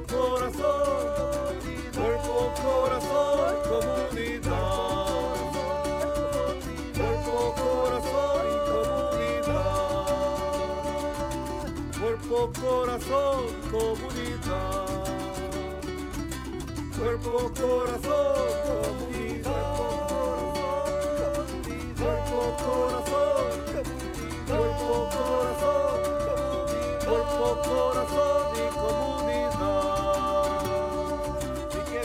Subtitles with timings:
[0.00, 1.58] corazón,
[1.94, 5.12] cuerpo, corazón, comunidad.
[6.96, 9.72] Cuerpo, corazón comunidad.
[12.00, 15.04] Cuerpo, corazón, comunidad.
[16.98, 18.41] Cuerpo, corazón,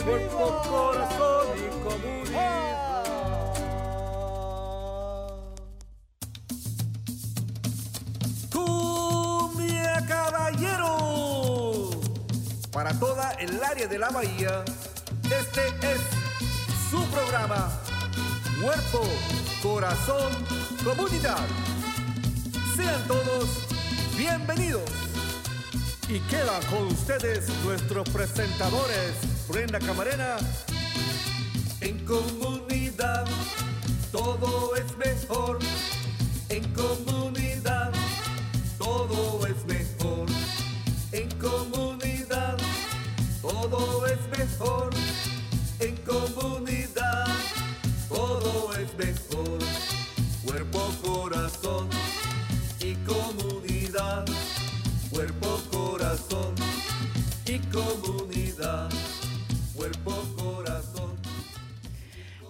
[0.08, 3.04] Cuerpo, corazón y comunidad.
[8.50, 11.90] Cumbia Caballero.
[12.72, 14.64] Para toda el área de la bahía,
[15.24, 16.00] este es
[16.90, 17.70] su programa.
[18.62, 19.02] Cuerpo,
[19.62, 20.32] corazón,
[20.84, 21.46] comunidad.
[22.74, 23.68] Sean todos
[24.16, 24.90] bienvenidos.
[26.08, 29.12] Y quedan con ustedes nuestros presentadores,
[29.48, 30.36] Brenda Camarena.
[31.80, 32.04] En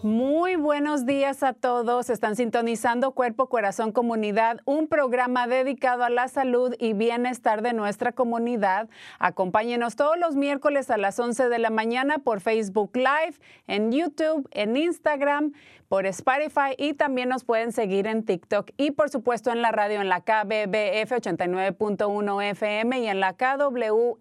[0.04, 2.08] Muy buenos días a todos.
[2.08, 8.12] Están sintonizando Cuerpo, Corazón, Comunidad, un programa dedicado a la salud y bienestar de nuestra
[8.12, 8.88] comunidad.
[9.18, 14.48] Acompáñenos todos los miércoles a las 11 de la mañana por Facebook Live, en YouTube,
[14.52, 15.52] en Instagram,
[15.88, 20.00] por Spotify y también nos pueden seguir en TikTok y por supuesto en la radio
[20.00, 24.18] en la KBBF 89.1 FM y en la KWMR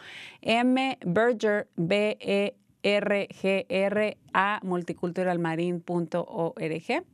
[0.43, 7.05] mberger, b e r g r a multiculturalmarin.org.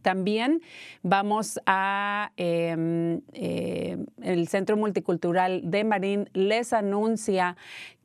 [0.00, 0.62] También
[1.02, 7.58] vamos a eh, eh, el Centro Multicultural de Marín les anuncia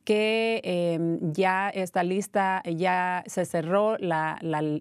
[0.04, 4.38] que em, ya está lista, ya se cerró la,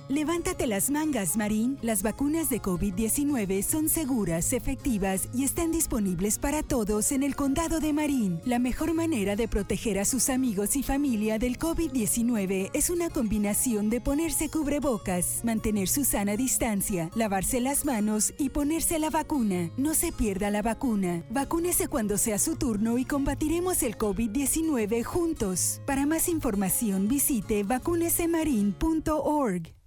[0.07, 1.79] Levántate las mangas, Marín.
[1.81, 7.79] Las vacunas de COVID-19 son seguras, efectivas y están disponibles para todos en el condado
[7.79, 8.39] de Marín.
[8.45, 13.89] La mejor manera de proteger a sus amigos y familia del COVID-19 es una combinación
[13.89, 19.71] de ponerse cubrebocas, mantener su sana distancia, lavarse las manos y ponerse la vacuna.
[19.75, 21.23] No se pierda la vacuna.
[21.31, 25.81] Vacúnese cuando sea su turno y combatiremos el COVID-19 juntos.
[25.87, 29.84] Para más información visite vacunesemarin.org.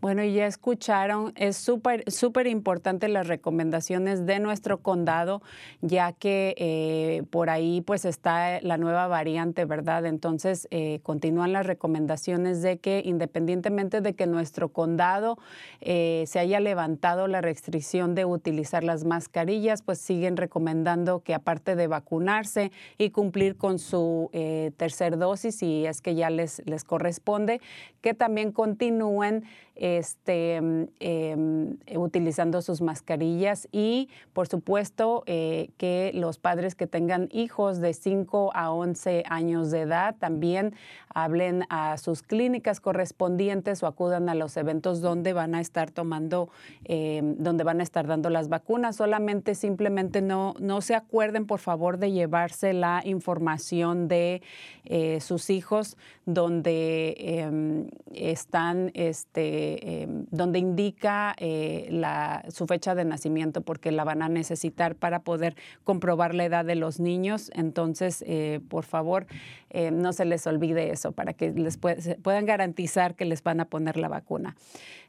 [0.00, 5.42] Bueno, ya escucharon, es súper, súper importante las recomendaciones de nuestro condado,
[5.80, 10.06] ya que eh, por ahí pues está la nueva variante, ¿verdad?
[10.06, 15.36] Entonces eh, continúan las recomendaciones de que independientemente de que nuestro condado
[15.80, 21.74] eh, se haya levantado la restricción de utilizar las mascarillas, pues siguen recomendando que aparte
[21.74, 24.30] de vacunarse y cumplir con su
[24.76, 27.60] tercer dosis, si es que ya les, les corresponde,
[28.00, 29.44] que también continúen
[29.96, 37.28] este, mm, em, utilizando sus mascarillas y, por supuesto, eh, que los padres que tengan
[37.32, 40.74] hijos de 5 a 11 años de edad también
[41.14, 46.50] hablen a sus clínicas correspondientes o acudan a los eventos donde van a estar tomando,
[46.84, 48.96] em, donde van a estar dando las vacunas.
[48.96, 54.42] Solamente, simplemente no, no se acuerden, por favor, de llevarse la información de
[54.84, 63.04] eh, sus hijos donde em, están, este, em, donde indica eh, la, su fecha de
[63.04, 67.50] nacimiento, porque la van a necesitar para poder comprobar la edad de los niños.
[67.54, 69.26] Entonces, eh, por favor,
[69.70, 73.64] eh, no se les olvide eso, para que les puedan garantizar que les van a
[73.66, 74.56] poner la vacuna.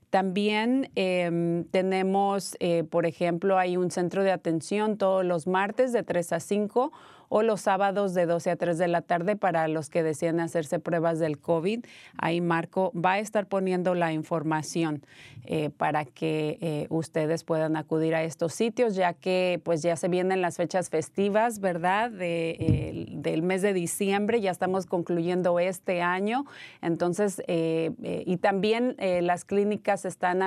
[0.09, 2.57] También em, tenemos,
[2.89, 6.91] por ejemplo, hay un centro de atención todos los martes de 3 a 5
[7.29, 10.79] o los sábados de 12 a 3 de la tarde para los que desean hacerse
[10.79, 11.85] pruebas del COVID.
[12.17, 15.03] Ahí Marco va a estar poniendo la información
[15.45, 20.07] eh, para que eh, ustedes puedan acudir a estos sitios, ya que pues ya se
[20.07, 22.09] vienen las fechas festivas, ¿verdad?
[22.09, 26.45] del mes de diciembre, ya estamos concluyendo este año.
[26.81, 27.91] Entonces, eh,
[28.25, 30.41] y también las clínicas están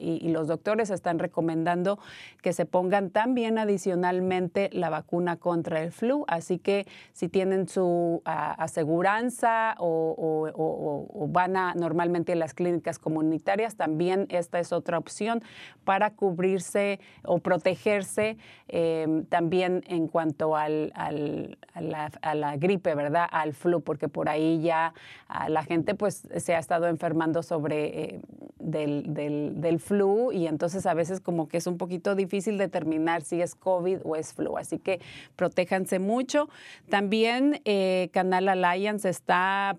[0.00, 1.98] y, y los doctores están recomendando
[2.40, 8.22] que se pongan también adicionalmente la vacuna contra el flu Así que si tienen su
[8.24, 15.42] aseguranza o, van a normalmente a las clínicas comunitarias, también esta es otra opción
[15.84, 18.36] para cubrirse o protegerse
[18.68, 23.26] em, también en cuanto al, a, la, gripe, ¿verdad?
[23.30, 24.94] Al flu, porque por ahí ya
[25.48, 28.20] la gente pues se ha estado enfermando sobre eh,
[28.58, 33.40] del, del flu y entonces a veces como que es un poquito difícil determinar si
[33.40, 34.56] es COVID o es flu.
[34.56, 35.00] Así que
[35.36, 36.11] protéjanse mucho.
[36.88, 39.76] También eh, Canal Alliance está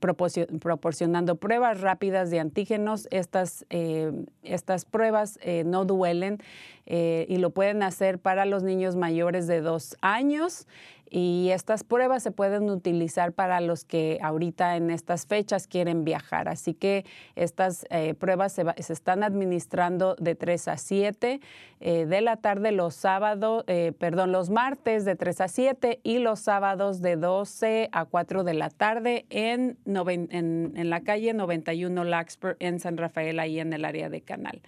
[0.00, 3.08] proporcionando pruebas rápidas de antígenos.
[3.10, 6.38] Estas, eh, estas pruebas eh, no duelen
[6.88, 10.68] y lo pueden hacer para los niños mayores de dos años
[11.10, 16.48] y estas pruebas se pueden utilizar para los que ahorita en estas fechas quieren viajar.
[16.48, 21.40] Así que estas eh, pruebas se, están administrando de 3 a 7
[21.80, 26.18] eh, de la tarde los sábados, eh, perdón, los martes de 3 a 7 y
[26.18, 32.04] los sábados de 12 a 4 de la tarde en, en, en la calle 91
[32.04, 34.60] Laxper en San Rafael, ahí en el área de Canal.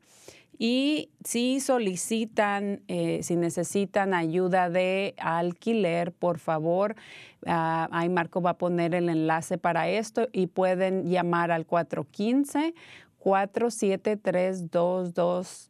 [0.61, 6.97] Y si solicitan, eh, si necesitan ayuda de alquiler, por favor,
[7.45, 12.73] ah, ahí Marco va a poner el enlace para esto y pueden llamar al 415
[13.19, 15.69] 473 22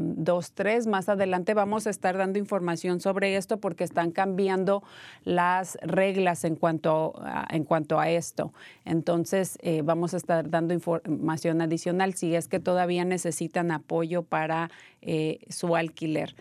[0.00, 0.86] dos, tres.
[0.86, 4.82] Más adelante vamos a estar dando información sobre esto porque están cambiando
[5.24, 8.52] las reglas en cuanto a, en cuanto a esto.
[8.84, 14.70] Entonces, eh, vamos a estar dando información adicional si es que todavía necesitan apoyo para
[15.02, 16.34] eh, su alquiler.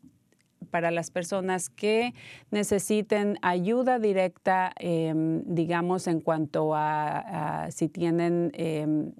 [0.71, 2.13] para las personas que
[2.49, 9.11] necesiten ayuda directa, em, digamos, en cuanto a, si tienen em,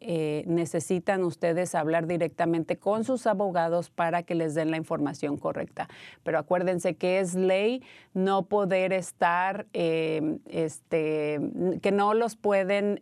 [0.47, 5.87] necesitan ustedes hablar directamente con sus abogados para que les den la información correcta.
[6.23, 11.39] Pero acuérdense que es ley no poder estar, em, este,
[11.81, 13.01] que no los pueden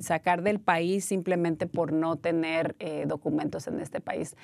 [0.00, 2.39] sacar del país simplemente por no tener
[2.78, 4.36] eh, documentos en este país.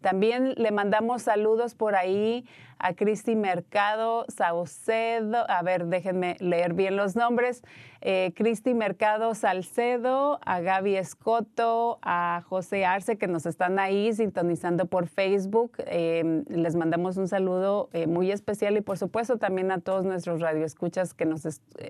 [0.00, 2.44] También le mandamos saludos por ahí
[2.78, 7.62] a Cristi Mercado, Saucedo, a ver, déjenme leer bien los nombres,
[8.00, 14.86] eh, Cristi Mercado Salcedo, a Gaby Escoto, a José Arce, que nos están ahí sintonizando
[14.86, 15.72] por Facebook.
[15.78, 20.40] Eh, les mandamos un saludo eh, muy especial y por supuesto también a todos nuestros
[20.40, 21.42] radioescuchas que nos,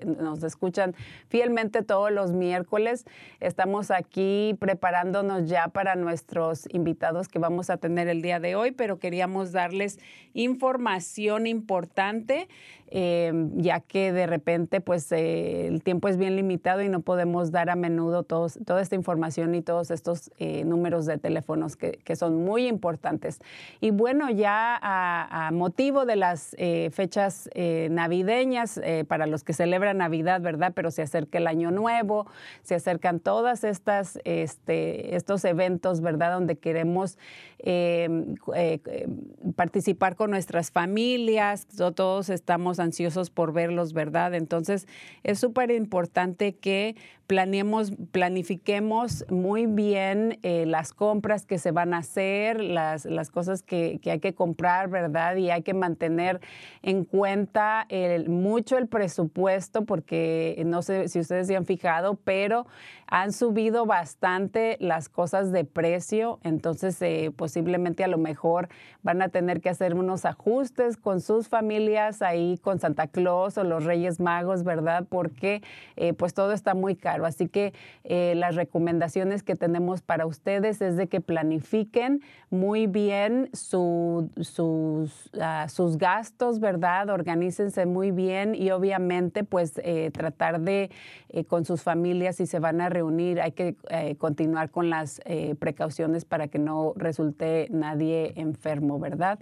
[0.03, 0.95] nos escuchan
[1.27, 3.05] fielmente todos los miércoles.
[3.39, 8.71] Estamos aquí preparándonos ya para nuestros invitados que vamos a tener el día de hoy,
[8.71, 9.99] pero queríamos darles
[10.33, 12.47] información importante
[12.91, 17.51] Em, ya que de repente pues eh, el tiempo es bien limitado y no podemos
[17.51, 21.99] dar a menudo todos, toda esta información y todos estos eh, números de teléfonos que,
[22.15, 23.39] son muy importantes.
[23.79, 30.41] Y bueno, ya a, motivo de las eh, fechas navideñas, para los que celebran Navidad,
[30.41, 30.73] ¿verdad?
[30.75, 32.25] Pero se acerca el Año Nuevo,
[32.63, 36.33] se acercan todas estas, este, estos eventos, ¿verdad?
[36.33, 37.17] Donde queremos
[38.05, 38.35] em,
[39.55, 44.33] participar con nuestras familias, todos estamos ansiosos por verlos, ¿verdad?
[44.33, 44.87] Entonces,
[45.23, 46.95] es súper importante que
[47.29, 53.61] planeemos, planifiquemos muy bien eh, las compras que se van a hacer, las, las cosas
[53.61, 55.35] que, que, hay que comprar, ¿verdad?
[55.35, 56.41] Y hay que mantener
[56.81, 57.87] en cuenta
[58.27, 62.65] mucho el presupuesto, porque no sé si ustedes se han fijado, pero
[63.05, 68.69] han subido bastante las cosas de precio, entonces eh, posiblemente a lo mejor
[69.01, 73.63] van a tener que hacer unos ajustes con sus familias ahí, con Santa Claus o
[73.63, 75.05] los Reyes Magos, ¿verdad?
[75.09, 75.63] Porque
[75.95, 77.18] eh, pues todo está muy caro.
[77.25, 77.73] Así que
[78.03, 84.29] eh, las recomendaciones que tenemos para ustedes es de que planifiquen muy bien sus,
[85.39, 87.09] ah, sus gastos, ¿verdad?
[87.09, 90.89] Organícense muy bien y obviamente pues eh, tratar de
[91.29, 93.75] eh, con sus familias si se van a reunir hay que
[94.17, 95.21] continuar con las
[95.59, 99.39] precauciones para que no resulte nadie enfermo, ¿verdad?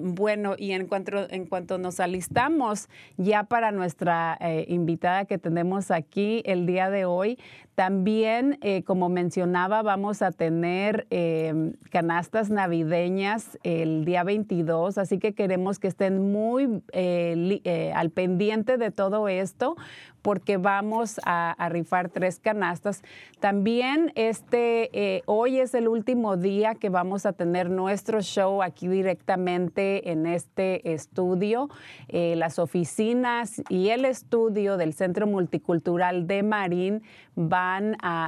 [0.00, 6.42] bueno, y en cuanto, en cuanto nos alistamos ya para nuestra invitada que tenemos aquí
[6.44, 7.38] el día de hoy.
[7.80, 15.32] También, eh, como mencionaba, vamos a tener em, canastas navideñas el día 22, así que
[15.32, 19.76] queremos que estén muy eh, eh, al pendiente de todo esto
[20.22, 23.02] porque vamos a, rifar tres canastas.
[23.38, 28.88] También este, eh, hoy es el último día que vamos a tener nuestro show aquí
[28.88, 31.68] directamente en este estudio.
[32.08, 37.02] Eh, las oficinas y el estudio del Centro Multicultural de Marín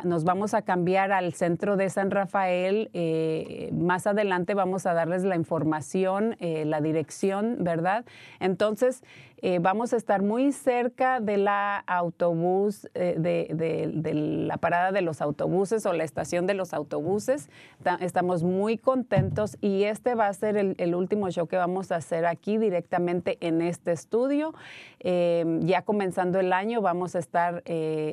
[0.05, 2.91] nos vamos a cambiar al centro de San Rafael.
[2.93, 8.05] Eh, más adelante vamos a darles la información, la dirección, ¿verdad?
[8.41, 9.03] Entonces,
[9.45, 14.15] eh, vamos a estar muy cerca de la autobús, eh, de,
[14.47, 17.51] la parada de los autobuses o la estación de los autobuses.
[17.99, 22.25] estamos muy contentos y este va a ser el, último show que vamos a hacer
[22.25, 24.55] aquí directamente en este estudio.
[25.01, 27.65] Eh, ya comenzando el año vamos a estar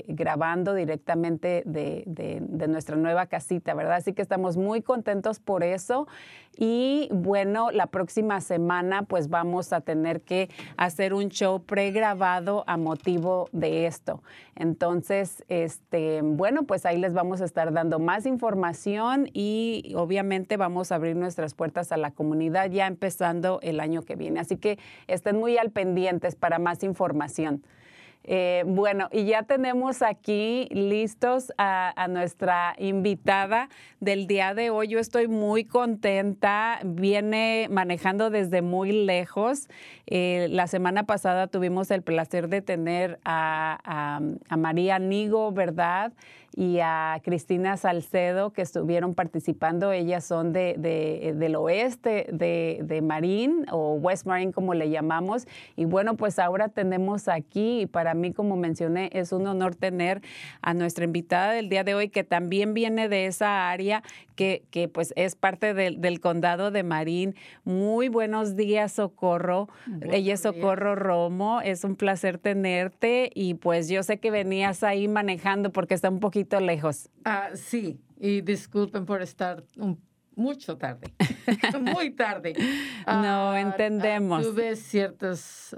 [0.07, 3.97] grabando directamente de, nuestra nueva casita, ¿verdad?
[3.97, 6.07] Así que estamos muy contentos por eso.
[6.57, 12.77] Y bueno, la próxima semana pues vamos a tener que hacer un show pregrabado a
[12.77, 14.21] motivo de esto.
[14.55, 20.91] Entonces, este, bueno, pues ahí les vamos a estar dando más información y obviamente vamos
[20.91, 24.41] a abrir nuestras puertas a la comunidad ya empezando el año que viene.
[24.41, 27.63] Así que estén muy al pendientes para más información.
[28.23, 34.88] Eh, bueno, y ya tenemos aquí listos a, nuestra invitada del día de hoy.
[34.88, 36.79] Yo estoy muy contenta.
[36.84, 39.67] Viene manejando desde muy lejos.
[40.05, 46.13] Eh, la semana pasada tuvimos el placer de tener a, a María Nigo, ¿verdad?
[46.55, 49.91] Y a Cristina Salcedo que estuvieron participando.
[49.91, 50.75] Ellas son de,
[51.35, 55.47] del oeste de, de, Marín o West Marine como le llamamos.
[55.75, 60.21] Y bueno, pues ahora tenemos aquí, y para mí como mencioné, es un honor tener
[60.62, 64.03] a nuestra invitada del día de hoy que también viene de esa área
[64.35, 67.35] que, que pues es parte del, del condado de Marín.
[67.63, 69.69] Muy buenos días, Socorro.
[70.12, 71.62] Ella es Socorro Romo.
[71.62, 76.19] Es un placer tenerte y pues yo sé que venías ahí manejando porque está un
[76.19, 77.09] poquito lejos.
[77.23, 79.63] Ah, sí, y disculpen por estar
[80.35, 81.13] mucho tarde,
[81.81, 82.53] muy tarde.
[83.07, 84.43] no, ah, entendemos.
[84.43, 85.75] tuve ciertas...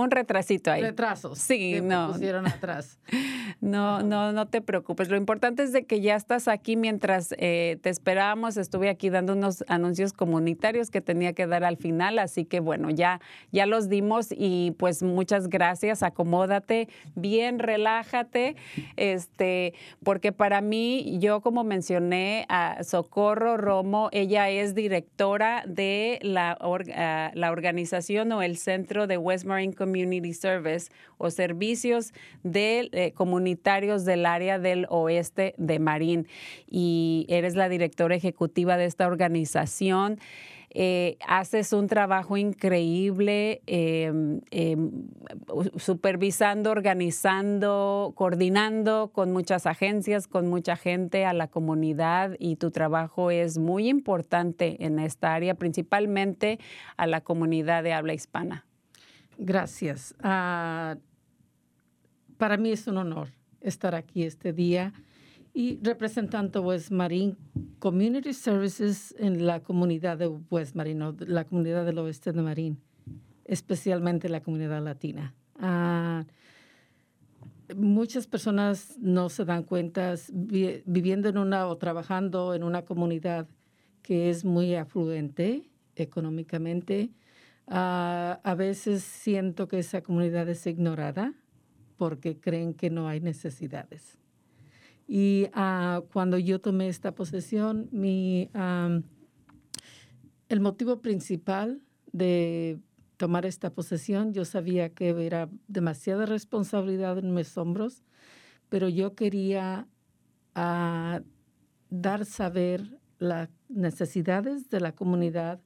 [0.00, 0.82] un retrasito ahí.
[0.82, 1.38] Retrasos.
[1.38, 2.12] Sí, que no.
[2.12, 2.98] pusieron atrás.
[3.60, 5.10] No, no, no te preocupes.
[5.10, 8.56] Lo importante es de que ya estás aquí mientras eh, te esperábamos.
[8.56, 12.88] Estuve aquí dando unos anuncios comunitarios que tenía que dar al final, así que bueno,
[12.90, 13.20] ya,
[13.52, 16.02] ya los dimos y pues muchas gracias.
[16.02, 18.56] Acomódate bien, relájate,
[18.96, 26.56] este, porque para mí, yo como mencioné a Socorro Romo, ella es directora de la,
[26.60, 29.89] or- ah, la organización o el centro de West Marine Community
[30.32, 36.26] Service o servicios de, eh, comunitarios del área del oeste de Marín.
[36.68, 40.18] Y eres la directora ejecutiva de esta organización.
[40.72, 44.12] Eh, haces un trabajo increíble eh,
[44.52, 44.76] eh,
[45.76, 53.32] supervisando, organizando, coordinando con muchas agencias, con mucha gente a la comunidad y tu trabajo
[53.32, 56.60] es muy importante en esta área, principalmente
[56.96, 58.64] a la comunidad de habla hispana.
[59.44, 60.14] Gracias.
[60.20, 60.98] Ah,
[62.36, 63.28] para mí es un honor
[63.62, 64.92] estar aquí este día
[65.54, 67.36] y representando West Marine
[67.78, 72.78] Community Services en la comunidad de West Marine, la comunidad del oeste de Marín,
[73.46, 75.34] especialmente la comunidad latina.
[75.58, 76.24] Ah,
[77.74, 83.48] muchas personas no se dan cuenta vi- viviendo en una o trabajando en una comunidad
[84.02, 87.10] que es muy afluente económicamente.
[87.70, 91.32] Ah, a veces siento que esa comunidad es ignorada
[91.96, 94.18] porque creen que no hay necesidades.
[95.06, 99.04] Y ah, cuando yo tomé esta posesión, mi, am,
[100.48, 101.80] el motivo principal
[102.12, 102.78] de
[103.16, 108.02] tomar esta posesión, yo sabía que era demasiada responsabilidad en mis hombros,
[108.68, 109.88] pero yo quería
[110.54, 111.20] ah,
[111.90, 115.60] dar saber las necesidades de la comunidad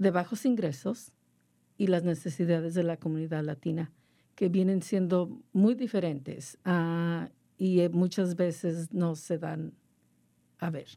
[0.00, 1.12] de bajos ingresos
[1.76, 3.92] y las necesidades de la comunidad latina,
[4.34, 9.74] que vienen siendo muy diferentes ah, y eh, muchas veces no se dan
[10.58, 10.88] a ver.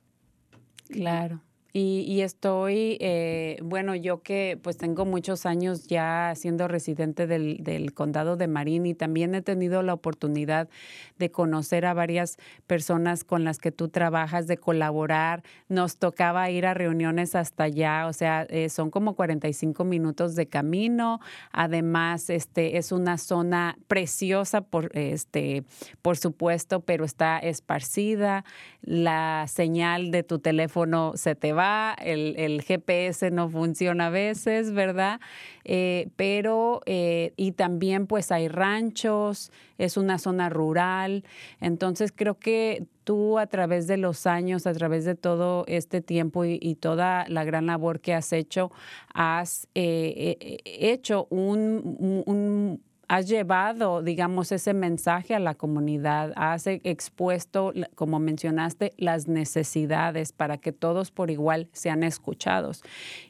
[0.87, 1.41] Claro.
[1.75, 7.95] Y, estoy, eh, bueno, yo que pues tengo muchos años ya siendo residente del, del
[7.95, 10.69] condado de Marín y también he tenido la oportunidad
[11.17, 15.41] de conocer a varias personas con las que tú trabajas, de colaborar.
[15.67, 20.45] Nos tocaba ir a reuniones hasta allá, o sea, eh, son como 45 minutos de
[20.45, 21.21] camino.
[21.51, 25.63] Además, este es una zona preciosa, por, este,
[26.03, 28.45] por supuesto, pero está esparcida.
[28.83, 31.62] La señal de tu teléfono se te va,
[31.99, 35.19] el, el GPS no funciona a veces, ¿verdad?
[35.65, 41.23] Eh, pero, eh, y también pues hay ranchos, es una zona rural.
[41.61, 46.45] Entonces creo que tú a través de los años, a través de todo este tiempo
[46.45, 48.71] y, toda la gran labor que has hecho,
[49.13, 57.73] has eh, hecho un has llevado, digamos, ese mensaje a la comunidad, has e- expuesto,
[57.95, 62.81] como mencionaste, las necesidades para que todos por igual sean escuchados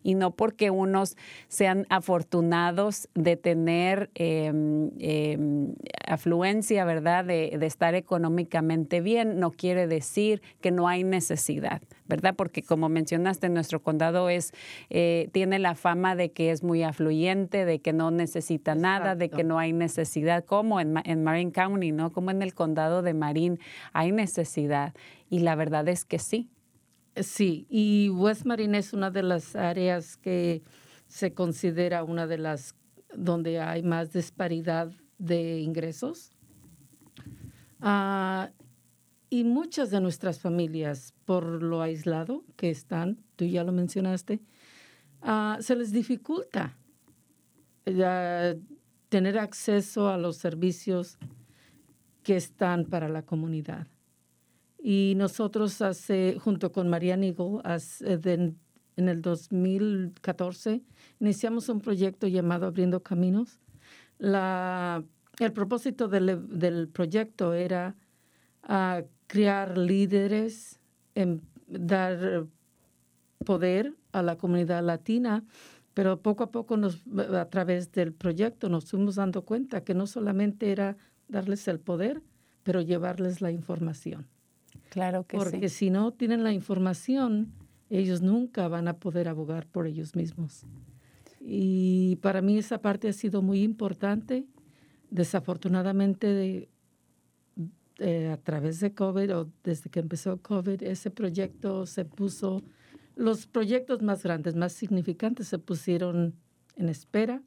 [0.03, 5.73] y no porque unos sean afortunados de tener em, em,
[6.07, 7.25] afluencia, ¿verdad?
[7.25, 11.81] De, de estar económicamente bien, no quiere decir que no hay necesidad,
[12.13, 12.35] ¿verdad?
[12.35, 14.51] Porque como mencionaste, nuestro condado es,
[14.91, 19.29] eh, tiene la fama de que es muy afluyente, de que no necesita nada, de
[19.29, 22.11] que no hay necesidad, como en, en Marin County, ¿no?
[22.11, 23.57] Como en el condado de Marin
[23.93, 24.93] hay necesidad.
[25.27, 26.51] Y la verdad es que sí.
[27.15, 30.61] Sí, y West Marine es una de las áreas que
[31.07, 32.75] se considera una de las
[33.15, 36.31] donde hay más disparidad de ingresos.
[37.81, 38.51] Ah,
[39.33, 44.39] y muchas de nuestras familias, por lo aislado que están, tú ya lo mencionaste,
[45.23, 46.77] ah, se les dificulta
[47.87, 48.61] eh,
[49.09, 51.17] tener acceso a los servicios
[52.21, 53.87] que están para la comunidad.
[54.77, 57.59] Y nosotros hace, junto con Marian Eagle,
[58.95, 60.83] en el 2014,
[61.19, 63.59] iniciamos un proyecto llamado Abriendo Caminos.
[64.19, 65.03] La,
[65.39, 67.95] el propósito del, del proyecto era
[68.61, 70.79] ah, crear líderes,
[71.15, 72.45] em, dar
[73.45, 75.43] poder a la comunidad latina,
[75.93, 80.07] pero poco a poco nos, a través del proyecto nos fuimos dando cuenta que no
[80.07, 82.21] solamente era darles el poder,
[82.63, 84.27] pero llevarles la información.
[84.89, 85.75] Claro que Porque sí.
[85.75, 87.51] si no tienen la información,
[87.89, 90.65] ellos nunca van a poder abogar por ellos mismos.
[91.39, 94.45] Y para mí esa parte ha sido muy importante.
[95.11, 96.69] Desafortunadamente, de-
[97.99, 102.63] eh, a través de COVID o desde que empezó COVID, ese proyecto se puso,
[103.15, 106.33] los proyectos más grandes, más significantes se pusieron
[106.75, 107.43] en espera.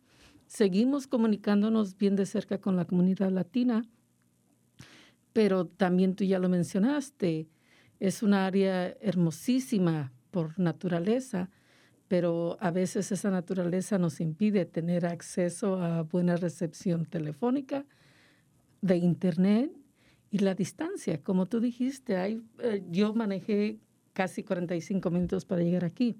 [0.46, 3.82] Seguimos comunicándonos bien de cerca con la comunidad latina,
[5.32, 7.48] pero también tú ya lo mencionaste,
[7.98, 11.50] es un área hermosísima por naturaleza,
[12.06, 17.84] pero a veces esa naturaleza nos impide tener acceso a buena recepción telefónica,
[18.80, 19.72] de internet
[20.30, 21.22] y la distancia.
[21.22, 23.78] Como tú dijiste, hay, eh, yo manejé
[24.12, 26.16] casi 45 minutos para llegar aquí.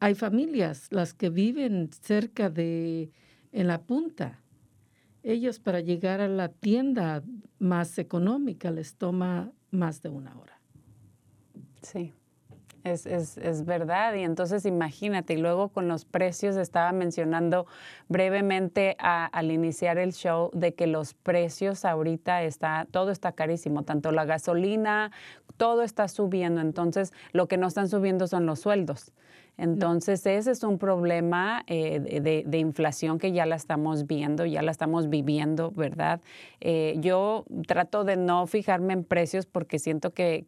[0.00, 3.10] Hay familias, las que viven cerca de,
[3.52, 4.40] en la punta.
[5.22, 7.22] Ellos para llegar a la tienda
[7.58, 10.60] más económica les toma más de una hora.
[11.82, 12.12] Sí.
[12.84, 14.14] Es, es, es, verdad.
[14.14, 17.66] Y entonces imagínate, y luego con los precios, estaba mencionando
[18.08, 24.12] brevemente al iniciar el show de que los precios ahorita está, todo está carísimo, tanto
[24.12, 25.10] la gasolina,
[25.56, 26.60] todo está subiendo.
[26.60, 29.12] Entonces, lo que no están subiendo son los sueldos.
[29.58, 34.70] Entonces, ese es un problema eh, de, inflación que ya la estamos viendo, ya la
[34.70, 36.20] estamos viviendo, ¿verdad?
[36.60, 40.46] Eh, yo trato de no fijarme en precios porque siento que,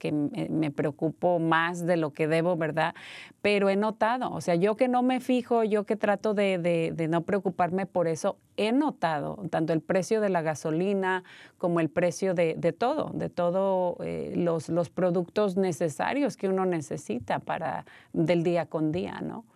[0.49, 2.95] me preocupo más de lo que debo, ¿verdad?
[3.43, 7.23] Pero he notado, o sea, yo que no me fijo, yo que trato de, no
[7.23, 11.25] preocuparme por eso, he notado tanto el precio de la gasolina
[11.57, 17.87] como el precio de, todo, de todos eh, los, productos necesarios que uno necesita para
[18.13, 19.23] del día con día.
[19.23, 19.47] ¿no?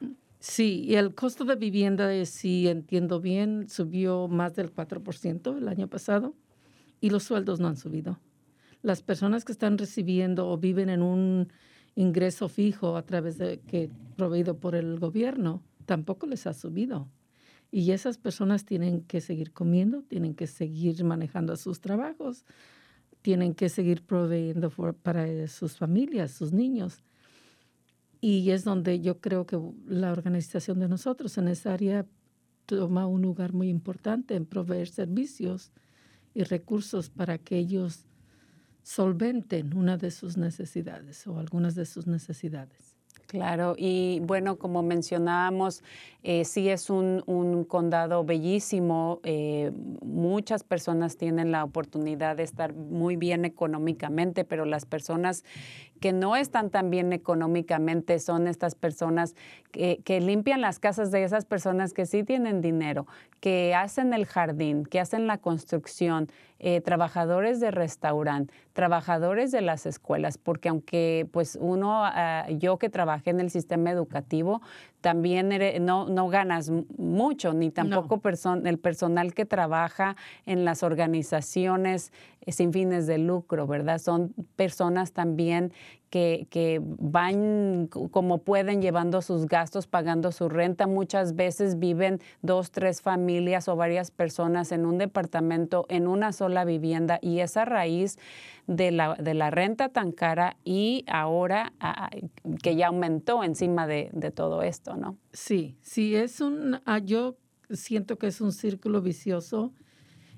[0.41, 5.87] Sí, y el costo de vivienda, si entiendo bien, subió más del 4% el año
[5.89, 6.33] pasado
[7.03, 8.19] y los sueldos no han subido.
[8.81, 11.53] Las personas que están recibiendo o viven en un
[11.95, 17.07] ingreso fijo a través de que proveído por el gobierno tampoco les ha subido.
[17.77, 22.45] Y esas personas tienen que seguir comiendo, tienen que seguir manejando sus trabajos,
[23.21, 24.71] tienen que seguir proveyendo
[25.03, 27.03] para sus familias, sus niños.
[28.21, 29.59] Y es donde yo creo que
[29.89, 32.07] la organización de nosotros en esa área
[32.67, 35.73] toma un lugar muy importante en proveer servicios
[36.33, 38.07] y recursos para que ellos
[38.85, 42.94] solventen una de sus necesidades o algunas de sus necesidades.
[43.27, 45.83] Claro, y bueno, como mencionábamos,
[46.23, 47.23] eh, sí es un,
[47.69, 49.21] condado bellísimo.
[49.25, 55.45] Eh, muchas personas tienen la oportunidad de estar muy bien económicamente, pero las personas
[56.01, 59.35] que no están tan bien económicamente son estas personas
[59.71, 63.07] que, que limpian las casas de esas personas que sí tienen dinero,
[63.41, 69.87] que hacen el jardín, que hacen la construcción, eh, trabajadores de restaurante, trabajadores de las
[69.87, 74.61] escuelas, porque aunque pues uno, ah, yo que trabajé en el sistema educativo,
[75.01, 75.51] también
[75.85, 78.21] no, no ganas mucho, ni tampoco
[78.65, 82.13] el personal que trabaja en las organizaciones
[82.49, 83.99] sin fines de lucro, ¿verdad?
[83.99, 85.73] Son personas también
[86.11, 90.87] que, que, van como pueden llevando sus gastos, pagando su renta.
[90.87, 96.65] Muchas veces viven dos, tres familias o varias personas en un departamento, en una sola
[96.65, 98.19] vivienda y esa raíz
[98.67, 102.11] de la, de la renta tan cara y ahora ah,
[102.63, 104.97] que ya aumentó encima de, de todo esto.
[104.97, 105.19] ¿no?
[105.33, 107.37] Sí, sí, es un, ah, yo
[107.71, 109.73] siento que es un círculo vicioso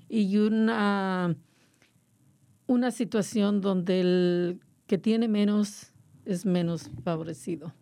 [0.09, 1.35] y una,
[2.67, 5.93] una situación donde el que tiene menos
[6.25, 7.73] es menos favorecido.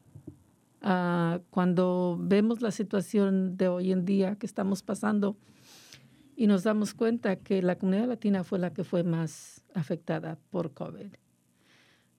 [0.82, 5.36] Ah, cuando vemos la situación de hoy en día que estamos pasando
[6.36, 10.74] y nos damos cuenta que la comunidad latina fue la que fue más afectada por
[10.74, 11.10] COVID,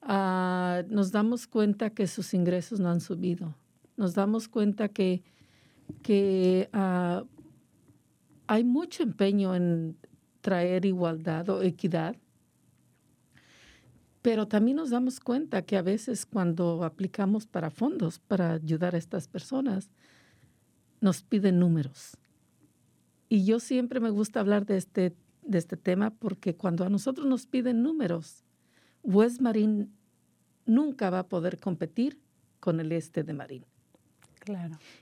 [0.01, 3.55] ah, nos damos cuenta que sus ingresos no han subido
[3.97, 5.23] nos damos cuenta que,
[6.03, 7.25] que ah,
[8.45, 9.97] hay mucho empeño en
[10.41, 12.15] traer igualdad o equidad,
[14.27, 18.97] pero también nos damos cuenta que a veces cuando aplicamos para fondos para ayudar a
[18.97, 19.89] estas personas,
[20.99, 22.17] nos piden números.
[23.29, 27.25] Y yo siempre me gusta hablar de este, de este tema porque cuando a nosotros
[27.25, 28.43] nos piden números,
[29.01, 29.87] West Marine
[30.65, 32.19] nunca va a poder competir
[32.59, 33.65] con el este de Marín.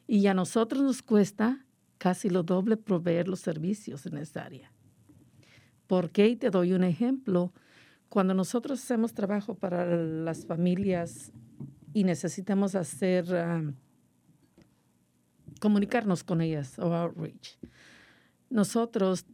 [0.06, 1.66] Y a nosotros nos cuesta
[1.98, 4.72] casi lo doble proveer los servicios en esta área.
[5.88, 6.28] ¿Por qué?
[6.28, 7.54] Y te doy un ejemplo.
[8.16, 11.34] Cuando nosotros hacemos trabajo para las familias
[11.92, 13.74] y necesitamos hacer, um,
[15.60, 17.60] comunicarnos con ellas o outreach,
[18.50, 19.26] nosotros,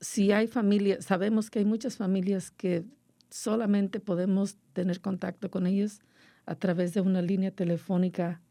[0.00, 2.84] si hay familias, sabemos que hay muchas familias que
[3.30, 6.00] solamente podemos tener contacto con ellas
[6.44, 8.42] a través de una línea telefónica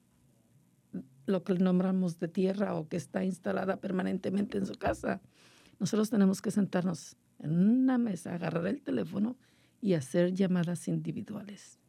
[1.26, 5.20] lo que nombramos de tierra o que está instalada permanentemente en su casa,
[5.78, 9.36] nosotros tenemos que sentarnos en una mesa, agarrar el teléfono
[9.82, 11.80] y hacer llamadas individuales.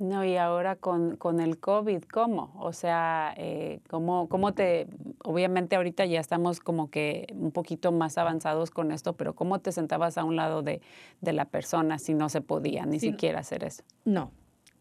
[0.00, 2.52] No, y ahora con, con el COVID, ¿cómo?
[2.58, 4.88] O sea, eh, ¿cómo, ¿cómo te,
[5.22, 9.70] obviamente ahorita ya estamos como que un poquito más avanzados con esto, pero ¿cómo te
[9.70, 10.82] sentabas a un lado de,
[11.20, 13.10] de la persona si no se podía ni Sí.
[13.12, 13.84] siquiera hacer eso?
[14.04, 14.32] No.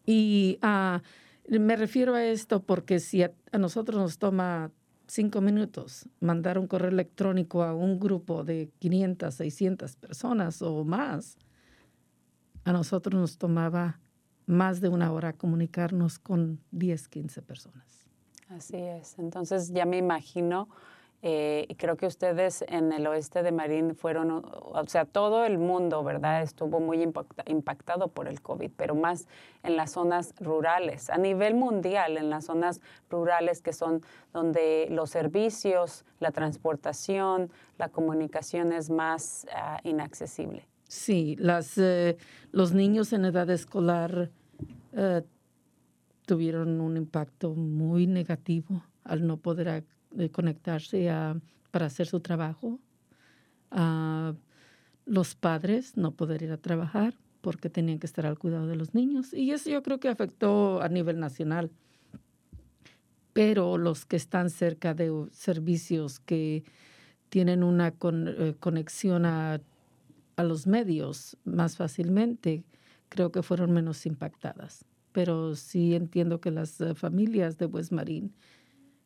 [0.03, 1.03] Y ah,
[1.47, 4.71] me refiero a esto porque si a, a nosotros nos toma
[5.05, 11.37] cinco minutos mandar un correo electrónico a un grupo de 500, 600 personas o más,
[12.65, 13.99] a nosotros nos tomaba
[14.45, 18.06] más de una hora comunicarnos con 10, 15 personas.
[18.49, 19.17] Así es.
[19.19, 20.67] Entonces ya me imagino,
[21.21, 24.41] eh, y creo que ustedes en el oeste de Marín fueron, o
[24.76, 26.41] o sea, todo el mundo, ¿verdad?
[26.41, 29.28] Estuvo muy impacta- impactado por el COVID, pero más
[29.63, 34.02] en las zonas rurales, a nivel mundial, en las zonas rurales que son
[34.34, 40.67] donde los servicios, la transportación, la comunicación es más ah, inaccesible.
[40.93, 42.17] Sí, las, eh,
[42.51, 44.29] los niños en edad escolar
[44.93, 45.23] eh,
[46.27, 49.86] tuvieron un impacto muy negativo al no poder
[50.19, 51.36] eh, conectarse a-
[51.71, 52.79] para hacer su trabajo.
[53.71, 54.36] Ah,
[55.08, 58.93] los padres no poder ir a trabajar porque tenían que estar al cuidado de los
[58.93, 59.34] niños.
[59.34, 61.71] Y eso yo creo que afectó a nivel nacional.
[63.34, 66.63] Pero los que están cerca de uh, servicios que
[67.29, 69.60] tienen una con- conexión a
[70.35, 72.63] a los medios más fácilmente,
[73.09, 74.85] creo que fueron menos impactadas.
[75.11, 78.33] Pero sí entiendo que las eh, familias de West Marín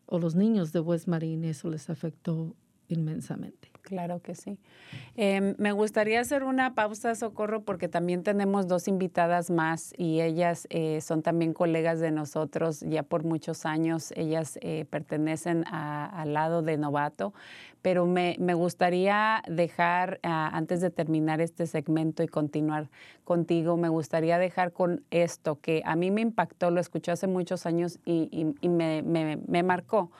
[0.06, 2.56] o los niños de West Marín eso les afectó
[2.88, 3.72] inmensamente.
[3.88, 4.58] Claro que sí.
[5.16, 10.68] Em, me gustaría hacer una pausa, Socorro, porque también tenemos dos invitadas más y ellas
[10.70, 14.12] eh, son también colegas de nosotros ya por muchos años.
[14.18, 17.34] Ellas eh, pertenecen al lado de Novato,
[17.82, 22.90] pero me, me gustaría dejar, ah, antes de terminar este segmento y continuar
[23.24, 27.66] contigo, me gustaría dejar con esto que a mí me impactó, lo escuché hace muchos
[27.66, 30.12] años y, y- y me, me- me marcó.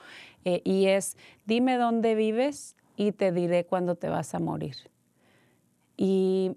[0.46, 4.76] Eh, y es, dime dónde vives y te diré cuándo te vas a morir.
[5.96, 6.52] Y,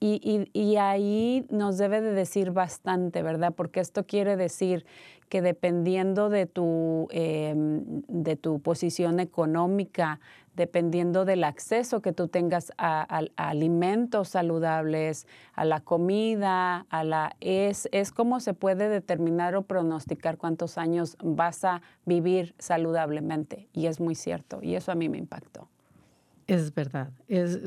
[0.00, 3.54] y, y- ahí nos debe de decir bastante, ¿verdad?
[3.56, 4.84] Porque esto quiere decir
[5.28, 10.20] que dependiendo de tu, em, de tu posición económica,
[10.54, 17.02] dependiendo del acceso que tú tengas a, a- a alimentos saludables, a la comida, a
[17.04, 23.68] la es, es como se puede determinar o pronosticar cuántos años vas a vivir saludablemente.
[23.72, 24.60] Y es muy cierto.
[24.62, 25.68] Y eso a mí me impactó.
[26.46, 27.58] Es verdad, es,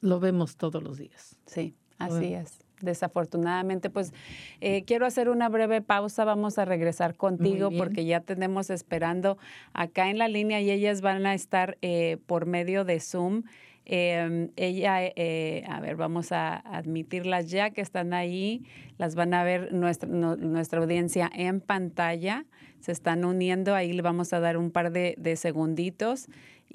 [0.00, 1.36] lo vemos todos los días.
[1.46, 2.58] Sí, así es.
[2.82, 4.12] Desafortunadamente, pues
[4.60, 6.24] eh, quiero hacer una breve pausa.
[6.24, 9.38] Vamos a regresar contigo porque ya tenemos esperando
[9.72, 13.42] acá en la línea y ellas van a estar eh, por medio de Zoom.
[13.88, 18.64] Eh, ella, eh, a ver, vamos a admitirlas ya que están ahí.
[18.98, 22.44] Las van a ver nuestra, no- nuestra audiencia en pantalla.
[22.80, 23.74] Se están uniendo.
[23.74, 26.26] Ahí le vamos a dar un par de, de segunditos.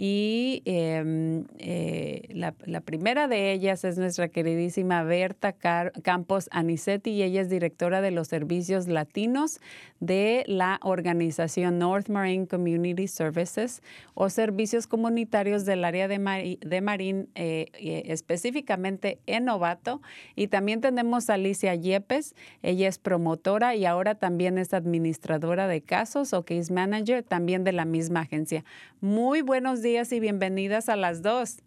[0.03, 7.21] Y em, eh, la, la primera de ellas es nuestra queridísima Berta Campos Anicetti y
[7.21, 9.59] ella es directora de los servicios latinos
[9.99, 13.83] de la organización North Marine Community Services
[14.15, 20.01] o servicios comunitarios del área de, Mari- de Marín, eh, eh, específicamente en Novato.
[20.35, 22.33] Y también tenemos a Alicia Yepes,
[22.63, 27.71] ella es promotora y ahora también es administradora de casos o case manager también de
[27.73, 28.65] la misma agencia.
[28.99, 31.58] Muy buenos y bienvenidas a las dos.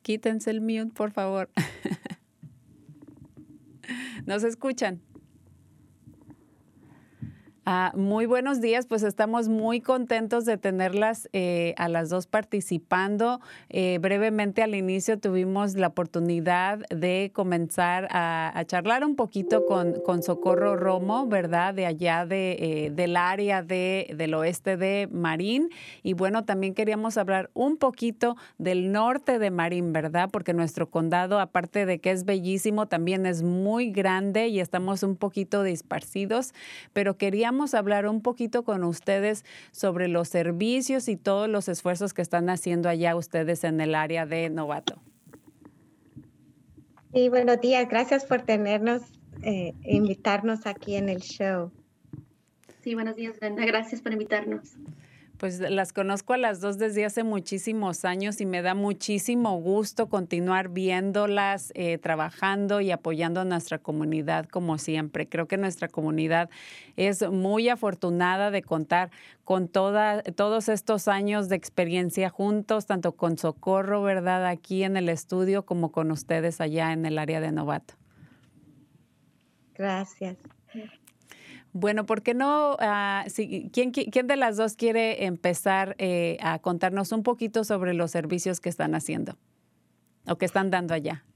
[0.00, 1.50] Quítense el mute, por favor.
[4.24, 5.02] ¿Nos escuchan?
[7.68, 13.40] Ah, muy buenos días, pues estamos muy contentos de tenerlas eh, a las dos participando.
[13.70, 19.94] Eh, brevemente al inicio tuvimos la oportunidad de comenzar a, a charlar un poquito con,
[20.02, 21.74] con Socorro Romo, ¿verdad?
[21.74, 25.70] De allá de, eh, del área de, del oeste de Marín.
[26.04, 30.28] Y bueno, también queríamos hablar un poquito del norte de Marín, ¿verdad?
[30.30, 35.16] Porque nuestro condado, aparte de que es bellísimo, también es muy grande y estamos un
[35.16, 36.54] poquito disparcidos,
[36.92, 42.22] pero queríamos hablar un poquito con ustedes sobre los servicios y todos los esfuerzos que
[42.22, 45.00] están haciendo allá ustedes en el área de Novato.
[47.12, 47.88] Sí, buenos días.
[47.88, 49.02] Gracias por tenernos,
[49.42, 51.70] eh, invitarnos aquí en el show.
[52.82, 53.64] Sí, buenos días, Brenda.
[53.64, 54.76] Gracias por invitarnos.
[55.38, 60.08] Pues las conozco a las dos desde hace muchísimos años y me da muchísimo gusto
[60.08, 65.28] continuar viéndolas, eh, trabajando y apoyando a nuestra comunidad como siempre.
[65.28, 66.48] Creo que nuestra comunidad
[66.96, 69.10] es muy afortunada de contar
[69.44, 74.46] con todos estos años de experiencia juntos, tanto con Socorro, ¿verdad?
[74.46, 77.94] Aquí en el estudio como con ustedes allá en el área de Novato.
[79.74, 80.38] Gracias.
[81.78, 82.76] Bueno, ¿por qué no?
[82.80, 87.64] ah, si- ¿quién, qui- quién de las dos quiere empezar eh, a contarnos un poquito
[87.64, 89.36] sobre los servicios que están haciendo
[90.26, 91.26] o que están dando allá?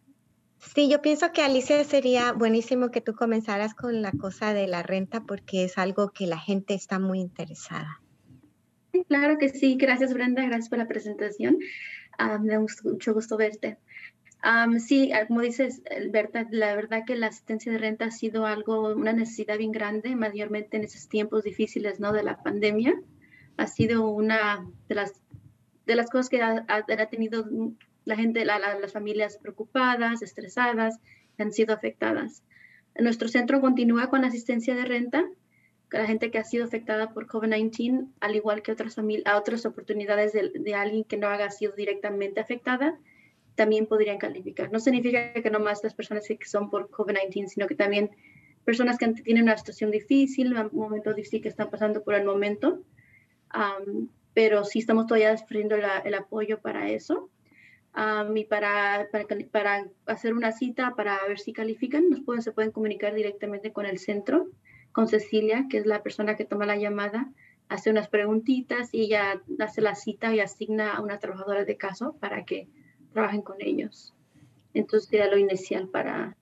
[0.75, 4.83] Sí, yo pienso que Alicia sería buenísimo que tú comenzaras con la cosa de la
[4.83, 8.01] renta porque es algo que la gente está muy interesada.
[8.93, 9.77] Sí, claro que sí.
[9.79, 10.43] Gracias, Brenda.
[10.43, 11.59] Gracias por la presentación.
[12.19, 13.77] Ah, me da mucho gusto verte.
[14.79, 18.95] Sí, ah, como dices, Berta, la verdad que la asistencia de renta ha sido algo,
[18.95, 22.13] una necesidad bien grande, mayormente en esos tiempos difíciles, ¿no?
[22.13, 22.95] De la pandemia.
[23.59, 25.21] Ha sido una de las,
[25.87, 26.65] de las cosas que ha,
[27.11, 27.45] tenido
[28.05, 30.99] la gente, la- la- las familias preocupadas, estresadas,
[31.39, 32.43] han sido afectadas.
[32.99, 35.25] Nuestro centro continúa con asistencia de renta
[35.91, 40.33] la gente que ha sido afectada por COVID-19, al igual que otras, a otras oportunidades
[40.33, 42.99] de, de alguien que no haya sido directamente afectada,
[43.63, 44.73] también podrían calificar.
[44.73, 48.11] No significa que no más las personas que son por COVID-19, sino que también
[48.65, 52.67] personas que tienen una situación difícil, un momento difícil que están pasando por el momento,
[53.51, 57.29] Am, pero sí estamos todavía ofreciendo la- el apoyo para eso.
[57.93, 59.73] Am, y para, para, para
[60.07, 63.99] hacer una cita, para ver si califican, nos pueden, se pueden comunicar directamente con el
[63.99, 64.49] centro
[64.93, 67.29] con Cecilia, que es la persona que toma la llamada,
[67.69, 72.17] hace unas preguntitas y ella hace la cita y asigna a una trabajadora de caso
[72.21, 72.69] para que
[73.13, 74.15] trabajen con ellos.
[74.75, 76.37] Entonces sería lo inicial para...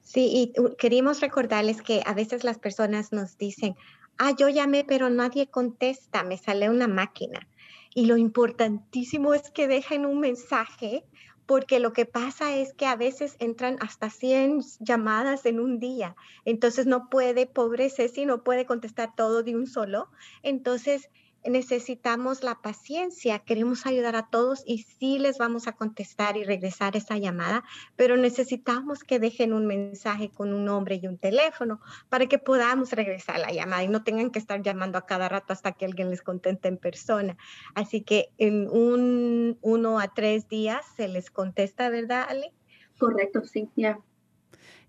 [0.00, 3.74] Sí, y queríamos recordarles que a veces las personas nos dicen,
[4.18, 7.48] ah, yo llamé, pero nadie contesta, me sale una máquina.
[7.94, 11.04] Y lo importantísimo es que dejen un mensaje,
[11.46, 16.16] porque lo que pasa es que a veces entran hasta 100 llamadas en un día.
[16.44, 20.08] Entonces no puede, pobre Ceci, no puede contestar todo de un solo.
[20.42, 21.08] Entonces
[21.48, 26.96] necesitamos la paciencia, queremos ayudar a todos y sí les vamos a contestar y regresar
[26.96, 27.64] esa llamada,
[27.96, 32.92] pero necesitamos que dejen un mensaje con un nombre y un teléfono para que podamos
[32.92, 36.10] regresar la llamada y no tengan que estar llamando a cada rato hasta que alguien
[36.10, 37.36] les conteste en persona.
[37.74, 42.52] Así que en un uno a tres días se les contesta, ¿verdad, Ale?
[42.98, 43.98] Correcto, sí, ya.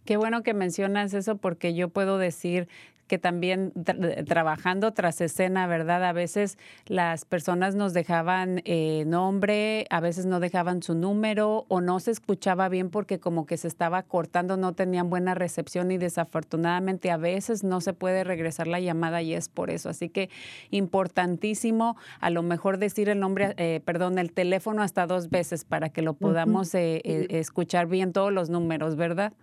[0.05, 2.70] Qué bueno que mencionas eso porque yo puedo decir
[3.08, 6.03] que también tra- trabajando tras escena, ¿verdad?
[6.03, 11.82] A veces las personas nos dejaban eh, nombre, a veces no dejaban su número o
[11.82, 15.97] no se escuchaba bien porque como que se estaba cortando, no tenían buena recepción y
[15.97, 19.89] desafortunadamente a veces no se puede regresar la llamada y es por eso.
[19.89, 20.30] Así que
[20.72, 25.89] importantísimo a lo mejor decir el nombre, eh, perdón, el teléfono hasta dos veces para
[25.89, 29.34] que lo podamos eh, eh, escuchar bien todos los números, ¿verdad?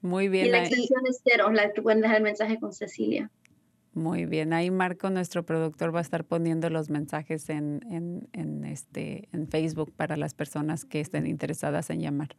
[0.07, 0.53] Muy Y bien.
[0.53, 3.31] la ahí- extensión es cero, la que pueden dejar el mensaje con Cecilia.
[3.93, 4.53] Muy bien.
[4.53, 9.49] Ahí Marco, nuestro productor, va a estar poniendo los mensajes en, en, en este, en
[9.49, 12.37] Facebook para las personas que estén interesadas en llamar.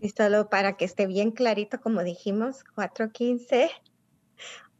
[0.00, 3.70] Y solo para que esté bien clarito, como dijimos, 415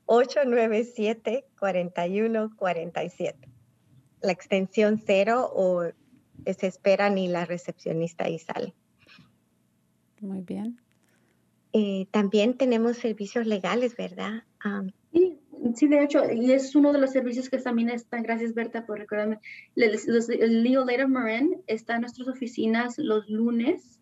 [0.07, 3.49] 897 4147.
[4.21, 5.85] La extensión cero o
[6.45, 8.75] se espera ni la recepcionista y sale.
[10.21, 10.81] Muy bien.
[11.73, 14.45] Eh, también tenemos servicios legales, ¿verdad?
[14.61, 15.39] Am, Sí,
[15.75, 18.99] sí, de hecho, y es uno de los servicios que también están, gracias Berta por
[18.99, 19.39] recordarme,
[19.75, 24.01] el Aid of Marin está en nuestras oficinas los lunes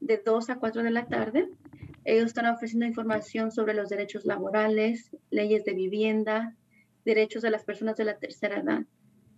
[0.00, 1.48] de 2 a 4 de la tarde.
[2.04, 6.54] Ellos están ofreciendo información sobre los derechos laborales, leyes de vivienda,
[7.04, 8.82] derechos de las personas de la tercera edad.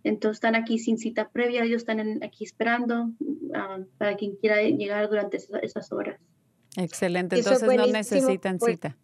[0.03, 3.11] Entonces están aquí sin cita previa, ellos están aquí esperando
[3.53, 6.19] ah, para quien quiera llegar durante esas, horas.
[6.75, 8.97] Excelente, entonces no necesitan cita.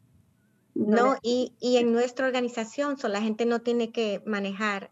[0.75, 4.91] No, y, y, en nuestra organización, so, la gente no tiene que manejar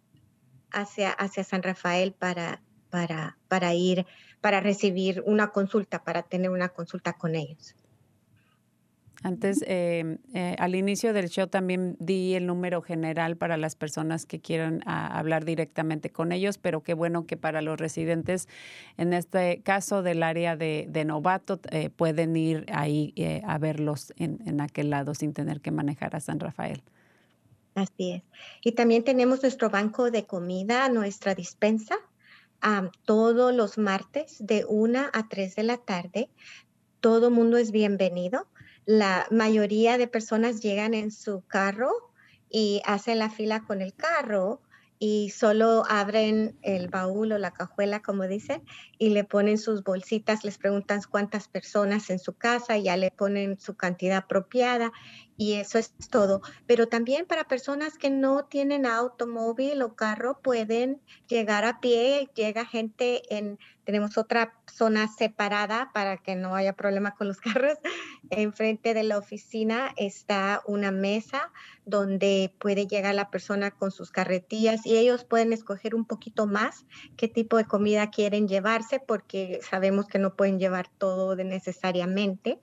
[0.72, 4.06] hacia, hacia San Rafael para, para, para ir,
[4.40, 7.76] para recibir una consulta, para tener una consulta con ellos.
[9.24, 14.26] Antes, eh, eh, al inicio del show también di el número general para las personas
[14.26, 18.50] que quieran ah, hablar directamente con ellos, pero qué bueno que para los residentes,
[18.98, 23.14] en este caso del área de, novato, eh, pueden ir ahí
[23.46, 26.84] a verlos en, en aquel lado sin tener que manejar a San Rafael.
[27.76, 28.24] Así es.
[28.62, 31.96] Y también tenemos nuestro banco de comida, nuestra dispensa,
[33.06, 36.30] todos los martes de 1 a 3 de la tarde.
[37.02, 38.48] Todo mundo es bienvenido.
[38.86, 41.92] La mayoría de personas llegan en su carro
[42.50, 44.62] y hacen la fila con el carro
[45.00, 48.64] y solo abren el baúl o la cajuela, como dicen,
[48.98, 53.60] y le ponen sus bolsitas, les preguntan cuántas personas en su casa, ya le ponen
[53.60, 54.94] su cantidad apropiada
[55.38, 56.42] y eso es todo.
[56.68, 62.66] Pero también para personas que no tienen automóvil o carro, pueden llegar a pie, llega
[62.66, 67.78] gente en, tenemos otra zona separada para que no haya problema con los carros.
[68.30, 71.52] Enfrente de la oficina está una mesa
[71.86, 76.86] donde puede llegar la persona con sus carretillas y ellos pueden escoger un poquito más
[77.18, 82.60] qué tipo de comida quieren llevarse porque sabemos que no pueden llevar todo de necesariamente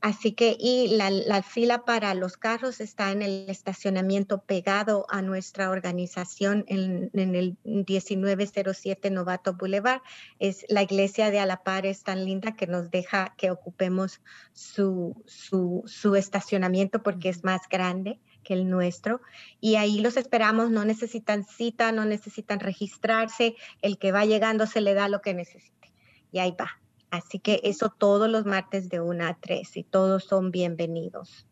[0.00, 5.70] así que, y la, fila para los carros está en el estacionamiento pegado a nuestra
[5.70, 10.02] organización en, el 1907 Novato Boulevard.
[10.38, 14.20] Es la iglesia de Alapar es tan linda que nos deja que ocupemos
[14.52, 19.20] su, su, su estacionamiento porque es más grande que el nuestro.
[19.60, 24.80] Y ahí los esperamos, no necesitan cita, no necesitan registrarse, el que va llegando se
[24.80, 25.92] le da lo que necesite.
[26.32, 26.81] Y ahí va.
[27.12, 31.46] Así que eso todos los martes de 1 a 3 y todos son bienvenidos.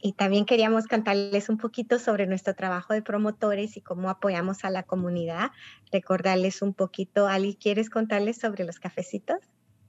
[0.00, 4.70] Y también queríamos contarles un poquito sobre nuestro trabajo de promotores y cómo apoyamos a
[4.70, 5.52] la comunidad.
[5.92, 9.38] Recordarles un poquito, Ali, ¿quieres contarles sobre los cafecitos?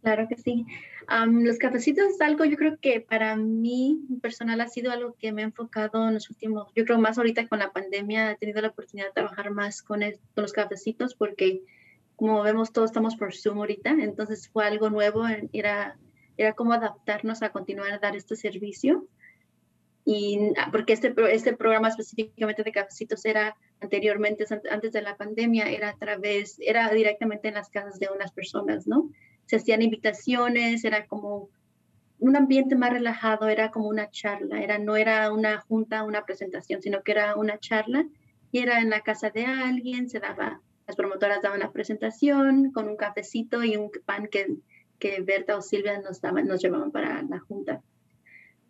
[0.04, 0.68] Claro que sí.
[1.28, 5.42] los cafecitos es algo, yo creo que para mí personal ha sido algo que me
[5.42, 8.68] ha enfocado en los últimos, yo creo más ahorita con la pandemia, he tenido la
[8.68, 11.64] oportunidad de trabajar más con, con los cafecitos porque
[12.24, 15.98] como vemos, todos estamos por Zoom ahorita, entonces fue algo nuevo, era,
[16.38, 19.10] era como adaptarnos a continuar a dar este servicio.
[20.06, 25.66] Y ah, porque este, este programa específicamente de cafecitos era anteriormente, antes de la pandemia,
[25.66, 29.10] era a través, era directamente en las casas de unas personas, ¿no?
[29.46, 31.50] Se hacían invitaciones, era como
[32.20, 36.82] un ambiente más relajado, era como una charla, era, no era una junta, una presentación,
[36.82, 38.08] sino que era una charla
[38.50, 42.88] y era en la casa de alguien, se daba las promotoras daban la presentación con
[42.88, 44.56] un cafecito y un pan que,
[45.00, 47.82] que Berta o Silvia nos, daban, nos llevaban para la junta.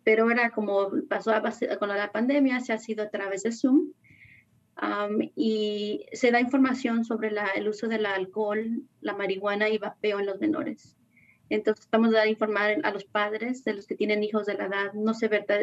[0.04, 1.32] Pero era como pasó
[1.78, 3.92] con la pandemia, se ha sido a través de Zoom.
[5.34, 10.26] y se da información sobre la, el uso del alcohol, la marihuana y vapeo en
[10.26, 10.96] los menores.
[11.50, 14.92] Entonces, estamos a informar a los padres de los que tienen hijos de la edad.
[14.94, 15.60] No sé, ¿verdad?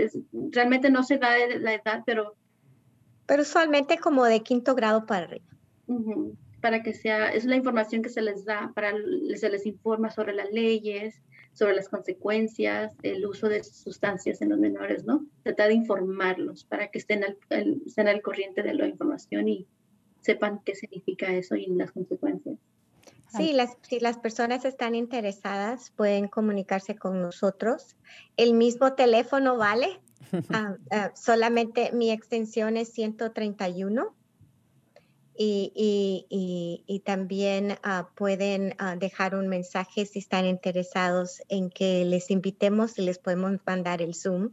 [0.52, 2.36] realmente no se da la edad, pero...
[3.26, 5.51] Pero usualmente como de quinto grado para arriba
[6.62, 8.94] para que sea, es la información que se les da, para
[9.36, 11.22] se les informa sobre las leyes,
[11.54, 15.26] sobre las consecuencias, el uso de sustancias en los menores, ¿no?
[15.44, 17.38] Trata de informarlos para que estén al,
[17.86, 19.68] estén al corriente de la información y
[20.22, 22.58] sepan qué significa eso y las consecuencias.
[23.36, 27.96] Sí, las, si las personas están interesadas, pueden comunicarse con nosotros.
[28.38, 30.00] El mismo teléfono vale.
[30.54, 34.16] Ah, ah, solamente mi extensión es 131
[35.38, 42.98] y, también ah, pueden ah, dejar un mensaje si están interesados en que les invitemos
[42.98, 44.52] y les podemos mandar el Zoom.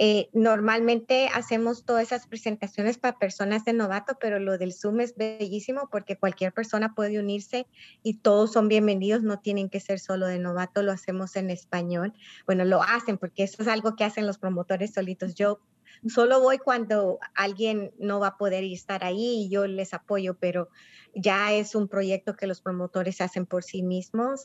[0.00, 5.16] Eh, normalmente hacemos todas esas presentaciones para personas de novato, pero lo del Zoom es
[5.16, 7.66] bellísimo porque cualquier persona puede unirse
[8.04, 12.14] y todos son bienvenidos, no tienen que ser solo de novato, lo hacemos en español.
[12.46, 15.34] Bueno, lo hacen porque eso es algo que hacen los promotores solitos.
[15.34, 15.60] Yo
[16.06, 20.68] Solo voy cuando alguien no va a poder estar ahí y yo les apoyo, pero
[21.14, 24.44] ya es un proyecto que los promotores hacen por sí mismos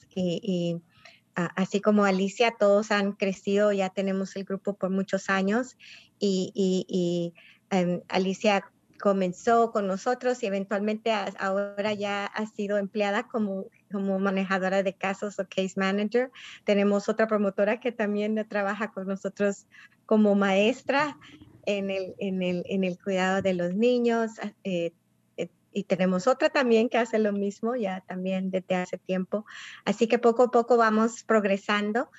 [1.36, 5.77] así como Alicia, todos han crecido, ya tenemos el grupo por muchos años
[6.19, 7.34] y,
[7.69, 8.65] em, Alicia
[8.99, 15.39] comenzó con nosotros y eventualmente ahora ya ha sido empleada como, como manejadora de casos
[15.39, 16.31] o case manager.
[16.63, 19.65] Tenemos otra promotora que también trabaja con nosotros
[20.05, 21.17] como maestra
[21.65, 24.31] en el, en el, en el cuidado de los niños.
[24.63, 24.93] Eh,
[25.74, 29.45] y tenemos otra también que hace lo mismo ya también desde hace tiempo.
[29.86, 32.09] Así que poco a poco vamos progresando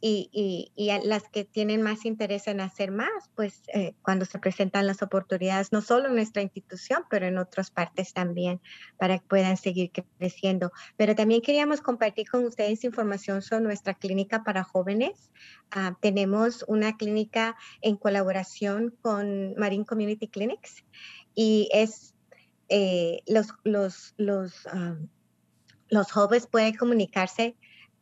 [0.00, 0.72] y,
[1.04, 5.72] las que tienen más interés en hacer más, pues eh, cuando se presentan las oportunidades,
[5.72, 8.60] no solo en nuestra institución, pero en otras partes también,
[8.98, 10.70] para que puedan seguir creciendo.
[10.96, 15.30] Pero también queríamos compartir con ustedes información sobre nuestra clínica para jóvenes.
[15.70, 20.84] Ah, tenemos una clínica en colaboración con Marine Community Clinics
[21.34, 22.15] y es
[22.68, 24.96] eh, los, los, los, ah,
[25.88, 27.56] los jóvenes pueden comunicarse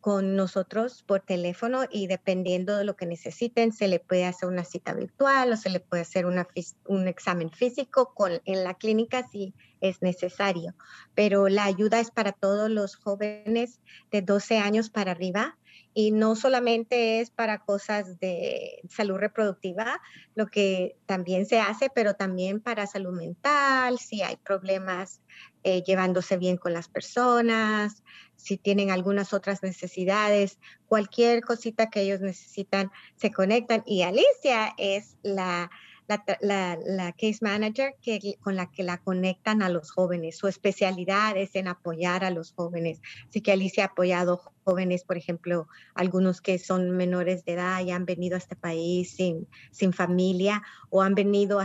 [0.05, 4.63] con nosotros por teléfono y dependiendo de lo que necesiten, se le puede hacer una
[4.63, 8.13] cita virtual o se le puede hacer un examen físico
[8.45, 10.75] en la clínica si es necesario.
[11.15, 15.57] Pero la ayuda es para todos los jóvenes de 12 años para arriba
[15.97, 20.01] y no solamente es para cosas de salud reproductiva,
[20.35, 25.21] lo que también se hace, pero también para salud mental, si hay problemas
[25.63, 28.03] eh, llevándose bien con las personas,
[28.35, 33.81] si tienen algunas otras necesidades, cualquier cosita que ellos necesitan, se conectan.
[33.85, 35.71] Y Alicia es la
[36.07, 40.37] la, case manager que, con la que la conectan a los jóvenes.
[40.37, 43.01] Su especialidad es en apoyar a los jóvenes.
[43.27, 47.91] Así que Alicia ha apoyado jóvenes, por ejemplo, algunos que son menores de edad y
[47.91, 51.59] han venido a este país sin, sin familia o han venido,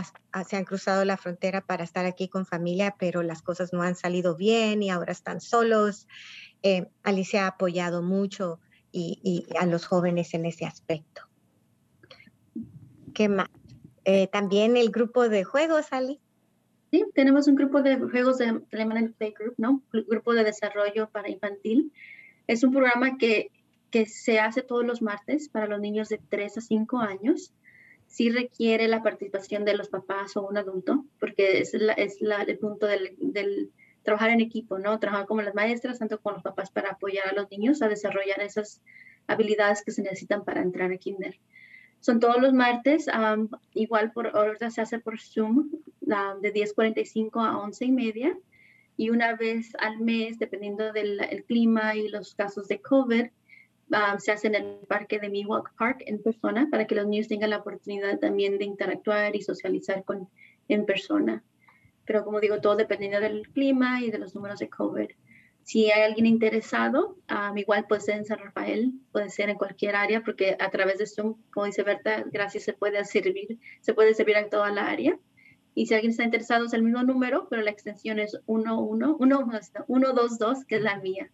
[0.47, 3.95] se han cruzado la frontera para estar aquí con familia, pero las cosas no han
[3.95, 6.07] salido bien y ahora están solos.
[6.63, 8.59] Eh, Alicia ha apoyado mucho
[8.91, 11.23] y, y a los jóvenes en ese aspecto.
[13.13, 13.47] ¿Qué más?
[14.05, 16.19] Eh, también el grupo de juegos, Ali.
[16.91, 19.81] Sí, tenemos un grupo de juegos de Lemon Play Group, ¿no?
[19.91, 21.93] Grupo de desarrollo para infantil.
[22.47, 23.51] Es un programa que,
[23.91, 27.53] que se hace todos los martes para los niños de 3 a 5 años.
[28.07, 32.41] Sí requiere la participación de los papás o un adulto, porque es, la, es la,
[32.41, 33.71] el punto del, del
[34.03, 34.99] trabajar en equipo, ¿no?
[34.99, 38.41] Trabajar como las maestras, tanto con los papás para apoyar a los niños a desarrollar
[38.41, 38.81] esas
[39.27, 41.39] habilidades que se necesitan para entrar a kinder.
[42.01, 43.07] Son todos los martes,
[43.73, 45.69] igual por ahora se hace por Zoom
[46.01, 48.37] de 10.45 a 11 y media.
[48.97, 53.27] Y una vez al mes, dependiendo del clima y los casos de COVID,
[54.17, 57.51] se hace en el parque de Miwok Park en persona para que los niños tengan
[57.51, 60.27] la oportunidad también de interactuar y socializar con,
[60.69, 61.43] en persona.
[62.05, 65.09] Pero como digo, todo dependiendo del clima y de los números de COVID.
[65.63, 67.17] Si hay alguien interesado,
[67.55, 71.05] igual puede ser en San Rafael, puede ser en cualquier área, porque a través de
[71.05, 75.17] Zoom, como dice Berta, gracias se puede servir, se puede servir a toda la área.
[75.73, 80.75] Y si alguien está interesado, es el mismo número, pero la extensión es 122, que
[80.75, 81.29] es la mía.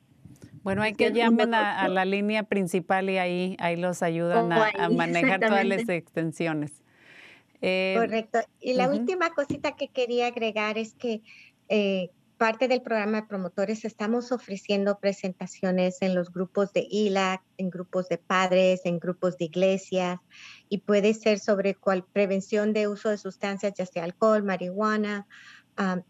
[0.62, 4.90] Bueno, hay que llamar a, la línea principal y ahí, ahí los ayudan a, a,
[4.90, 6.84] manejar todas las extensiones.
[7.62, 8.40] Eh, Correcto.
[8.60, 11.22] Y la última cosita que quería agregar es que
[11.70, 17.70] eh, parte del programa de promotores estamos ofreciendo presentaciones en los grupos de ILAC, en
[17.70, 20.20] grupos de padres, en grupos de iglesias,
[20.70, 25.28] y puede ser sobre cual, prevención de uso de sustancias, ya sea alcohol, marihuana,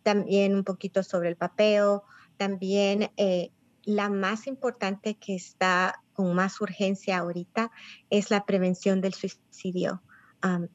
[0.03, 2.03] también un poquito sobre el papeo,
[2.37, 3.51] también eh,
[3.83, 7.71] la más importante que está con más urgencia ahorita
[8.09, 10.01] es la prevención del suicidio.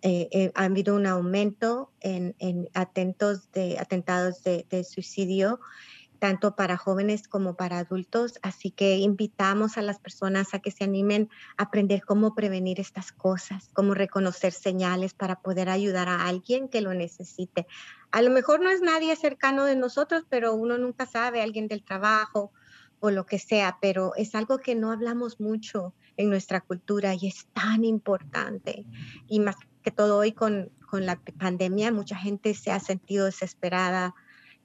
[0.02, 2.34] Eh, eh, ha habido un aumento en,
[2.74, 5.60] atentos de, atentados de, suicidio,
[6.18, 8.38] tanto para jóvenes como para adultos.
[8.42, 13.12] Así que invitamos a las personas a que se animen a aprender cómo prevenir estas
[13.12, 17.66] cosas, cómo reconocer señales para poder ayudar a alguien que lo necesite.
[18.10, 21.84] A lo mejor no es nadie cercano de nosotros, pero uno nunca sabe, alguien del
[21.84, 22.52] trabajo
[23.00, 27.28] o lo que sea, pero es algo que no hablamos mucho en nuestra cultura y
[27.28, 28.86] es tan importante.
[29.28, 34.14] Y más que todo hoy con, con la pandemia, mucha gente se ha sentido desesperada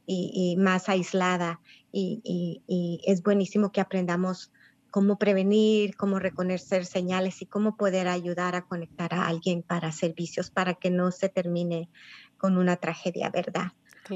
[0.05, 1.59] y, más aislada
[1.91, 4.51] y, y, es buenísimo que aprendamos
[4.89, 10.49] cómo prevenir, cómo reconocer señales y cómo poder ayudar a conectar a alguien para servicios
[10.49, 11.89] para que no se termine
[12.37, 13.73] con una tragedia, ¿verdad?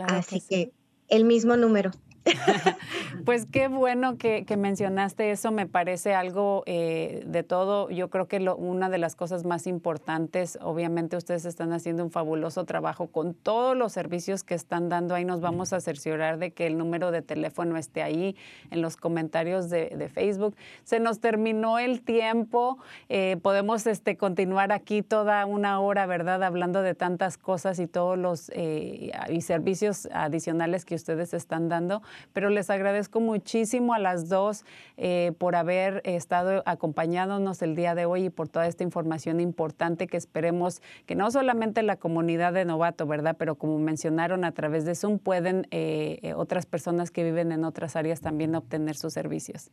[0.07, 0.71] Así que
[1.09, 1.91] el mismo número
[3.25, 7.89] pues qué bueno que, mencionaste eso, me parece algo eh, de todo.
[7.89, 12.65] Yo creo que una de las cosas más importantes, obviamente ustedes están haciendo un fabuloso
[12.65, 15.15] trabajo con todos los servicios que están dando.
[15.15, 18.35] Ahí nos vamos a cerciorar de que el número de teléfono esté ahí
[18.69, 20.55] en los comentarios de, Facebook.
[20.83, 26.43] Se nos terminó el tiempo, eh, podemos este, continuar aquí toda una hora, ¿verdad?
[26.43, 32.01] Hablando de tantas cosas y todos los eh, y servicios adicionales que ustedes están dando
[32.33, 34.65] pero les agradezco muchísimo a las dos
[34.97, 40.07] eh, por haber estado acompañándonos el día de hoy y por toda esta información importante
[40.07, 43.35] que esperemos que no solamente la comunidad de Novato, ¿verdad?
[43.37, 47.95] Pero como mencionaron a través de Zoom, pueden eh, otras personas que viven en otras
[47.95, 49.71] áreas también obtener sus servicios.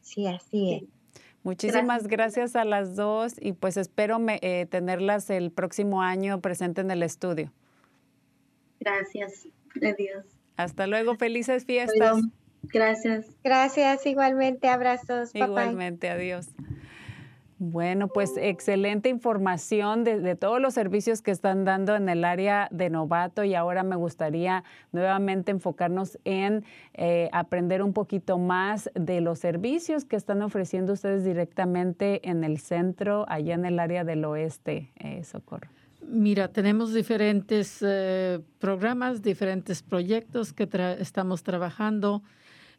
[0.00, 1.04] Sí, así es.
[1.44, 2.56] Muchísimas gracias.
[2.56, 7.52] a las dos y pues espero eh, tenerlas el próximo año presente en el estudio.
[8.80, 9.46] Gracias.
[9.76, 10.24] Adiós.
[10.56, 11.16] Hasta luego.
[11.16, 12.18] Felices fiestas.
[12.62, 13.26] Gracias.
[13.42, 14.06] Gracias.
[14.06, 14.68] Igualmente.
[14.68, 15.34] Abrazos.
[15.34, 16.08] Igualmente.
[16.08, 16.48] Adiós.
[17.58, 22.90] Bueno, pues excelente información de, todos los servicios que están dando en el área de
[22.90, 29.38] novato y ahora me gustaría nuevamente enfocarnos en eh, aprender un poquito más de los
[29.38, 34.90] servicios que están ofreciendo ustedes directamente en el centro, allá en el área del oeste,
[34.96, 35.70] eh, Socorro.
[36.08, 42.22] Mira, tenemos diferentes eh, programas, diferentes proyectos que estamos trabajando.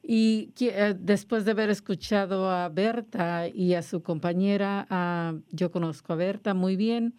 [0.03, 6.13] Y eh, después de haber escuchado a Berta y a su compañera, ah, yo conozco
[6.13, 7.15] a Berta muy bien,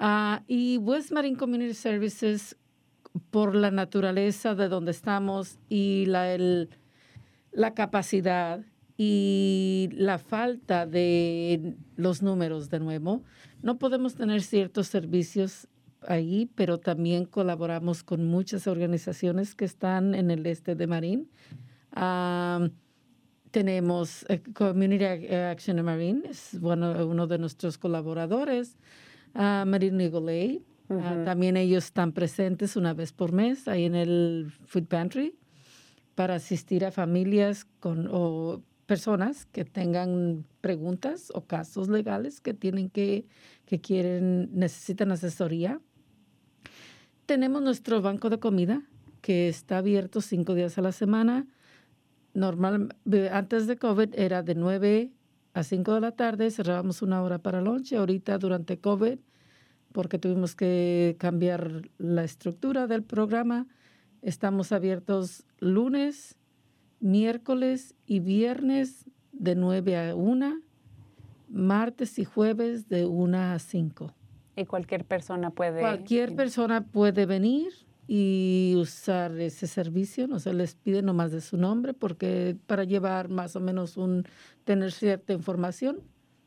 [0.00, 2.56] uh, y West Marine Community Services,
[3.30, 6.36] por la naturaleza de donde estamos y la,
[7.52, 8.60] la capacidad
[8.96, 13.22] y la falta de los números de nuevo,
[13.62, 15.68] no podemos tener ciertos servicios
[16.06, 21.28] ahí, pero también colaboramos con muchas organizaciones que están en el este de Marín.
[23.50, 28.76] Tenemos eh, Community Action Marine, es uno de nuestros colaboradores,
[29.34, 30.62] uh, Marine Legal
[31.24, 35.36] también ellos están presentes una vez por mes ahí en el Food Pantry
[36.16, 38.60] para asistir a familias con, o
[38.90, 43.24] personas que tengan preguntas o casos legales que tienen que,
[43.64, 45.80] que quieren, necesitan asesoría.
[47.24, 48.82] Tenemos nuestro banco de comida
[49.20, 51.46] que está abierto cinco días a la semana
[52.34, 52.96] normal,
[53.30, 55.12] antes de COVID era de 9
[55.54, 57.92] a 5 de la tarde, cerrábamos una hora para lunch.
[57.92, 59.20] Ahorita durante COVID,
[59.92, 63.68] porque tuvimos que cambiar la estructura del programa,
[64.20, 66.39] estamos abiertos lunes,
[67.00, 70.60] miércoles y viernes de 9 a 1,
[71.48, 74.14] martes y jueves de 1 a 5.
[74.56, 75.80] Y cualquier persona puede.
[75.80, 77.72] Cualquier persona puede venir
[78.06, 83.28] y usar ese servicio, no se les pide nomás de su nombre, porque para llevar
[83.28, 84.24] más o menos un,
[84.64, 86.00] tener cierta información,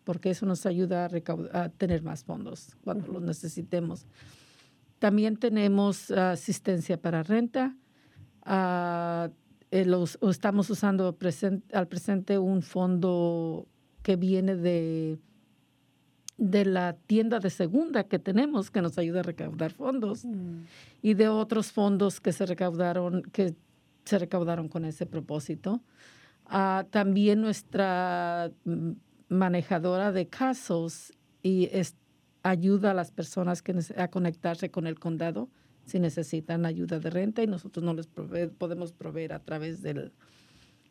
[0.04, 4.06] porque eso nos ayuda a, a tener más fondos cuando los necesitemos.
[5.00, 7.76] También tenemos asistencia para renta.
[8.46, 9.30] Uh,
[9.86, 11.18] los, estamos usando
[11.74, 13.68] al presente un fondo
[14.02, 15.20] que viene de
[16.38, 20.64] de la tienda de segunda que tenemos que nos ayuda a recaudar fondos mm.
[21.02, 23.56] y de otros fondos que se recaudaron que
[24.04, 25.82] se recaudaron con ese propósito.
[26.46, 28.52] Ah, también nuestra
[29.30, 31.70] manejadora de casos y
[32.44, 35.50] ayuda a las personas que a conectarse con el condado
[35.86, 40.12] si necesitan ayuda de renta y nosotros no les podemos proveer a través del,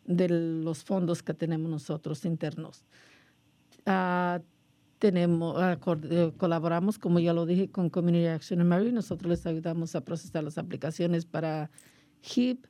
[0.05, 2.85] de los fondos que tenemos nosotros internos.
[3.87, 4.43] Uh,
[4.99, 5.77] tenemos, ah,
[6.11, 8.93] eh, colaboramos, como ya lo dije, con Community Action Mary.
[8.93, 11.71] Nosotros les ayudamos a procesar las aplicaciones para
[12.23, 12.67] HIP.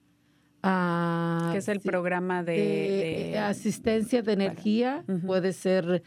[0.65, 5.05] Uh, que es el programa de, asistencia de energía.
[5.27, 6.03] Puede ser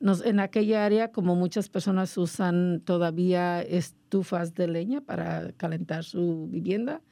[0.00, 3.62] nos, en aquella área, como muchas personas usan todavía
[4.08, 7.02] estufas de leña para calentar su vivienda,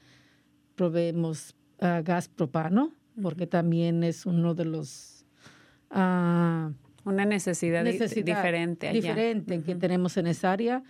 [0.76, 5.26] proveemos ah, gas propano, porque también es uno de los
[5.90, 8.90] una necesidad, diferente.
[8.92, 10.82] Diferente que tenemos en esa área.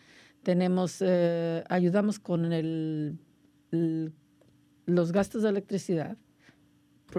[0.42, 3.18] Tenemos, eh, ayudamos con el,
[4.86, 6.16] los gastos de electricidad,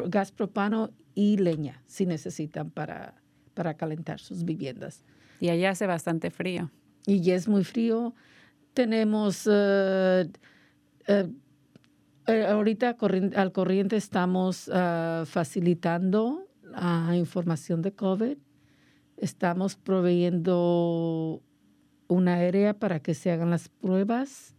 [0.08, 3.22] gas propano y leña, si necesitan para,
[3.54, 5.04] para calentar sus viviendas.
[5.42, 6.72] Y allá hace bastante frío.
[7.06, 8.16] Y ya es muy frío.
[8.78, 10.30] Tenemos, eh,
[12.28, 12.96] ahorita
[13.36, 16.48] al corriente estamos ah, facilitando
[17.16, 18.38] información de COVID
[19.18, 21.42] Estamos proveyendo
[22.08, 24.54] una área para que se hagan las pruebas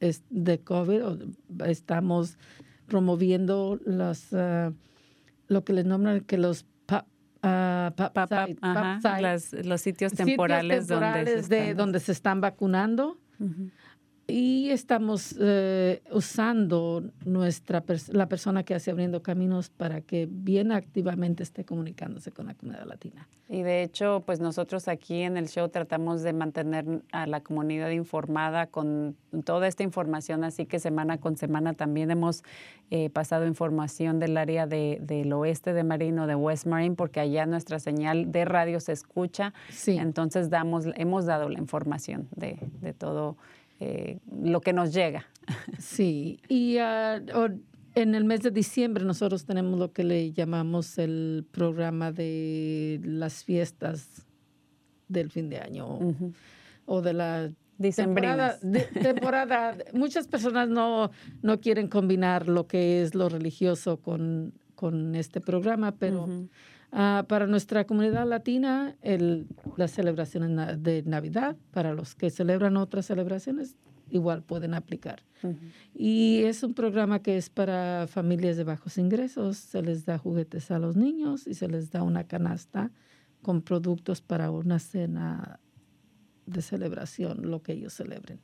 [0.00, 1.00] de COVID.
[1.64, 2.36] Estamos
[2.86, 4.70] promoviendo los, ah,
[5.48, 7.90] lo que les nombran que los uh,
[9.64, 13.18] los sitios temporales, donde, se están, de, donde se están vacunando.
[13.42, 13.66] Mm-hmm.
[14.28, 21.44] Y estamos eh, usando nuestra la persona que hace Abriendo Caminos para que bien activamente
[21.44, 23.28] esté comunicándose con la comunidad latina.
[23.48, 27.90] Y de hecho, pues nosotros aquí en el show tratamos de mantener a la comunidad
[27.90, 32.42] informada con toda esta información, así que semana con semana también hemos
[32.90, 37.46] eh, pasado información del área de, del oeste de Marino, de West Marine, porque allá
[37.46, 39.54] nuestra señal de radio se escucha.
[39.70, 39.96] Sí.
[39.96, 43.36] Entonces damos, hemos dado la información de, de todo
[43.80, 45.26] eh, lo que nos llega.
[45.78, 47.20] Sí, y ah,
[47.94, 53.44] en el mes de diciembre nosotros tenemos lo que le llamamos el programa de las
[53.44, 54.26] fiestas
[55.08, 55.98] del fin de año
[56.84, 57.50] o de la
[57.94, 58.58] temporada,
[59.00, 59.76] temporada.
[59.92, 61.10] Muchas personas no,
[61.42, 66.28] no quieren combinar lo que es lo religioso con, con este programa, pero...
[66.92, 73.06] Ah, para nuestra comunidad latina, el, las celebraciones de Navidad, para los que celebran otras
[73.06, 73.76] celebraciones,
[74.10, 75.22] igual pueden aplicar.
[75.94, 79.58] Y es un programa que es para familias de bajos ingresos.
[79.58, 82.90] Se les da juguetes a los niños y se les da una canasta
[83.42, 85.60] con productos para una cena
[86.46, 88.40] de celebración, lo que ellos celebren.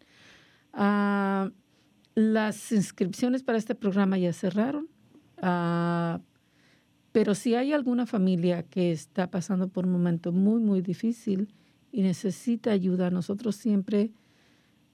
[0.73, 1.51] Ah,
[2.15, 4.89] las inscripciones para este programa ya cerraron.
[5.43, 6.21] Uh,
[7.13, 11.53] pero si hay alguna familia que está pasando por un momento muy, muy difícil
[11.93, 14.11] y necesita ayuda, nosotros siempre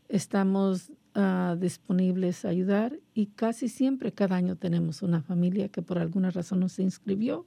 [0.09, 5.99] estamos uh, disponibles a ayudar y casi siempre cada año tenemos una familia que por
[5.99, 7.47] alguna razón no se inscribió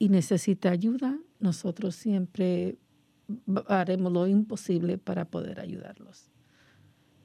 [0.00, 1.16] y necesita ayuda.
[1.38, 2.78] Nosotros siempre
[3.66, 6.32] haremos lo imposible para poder ayudarlos.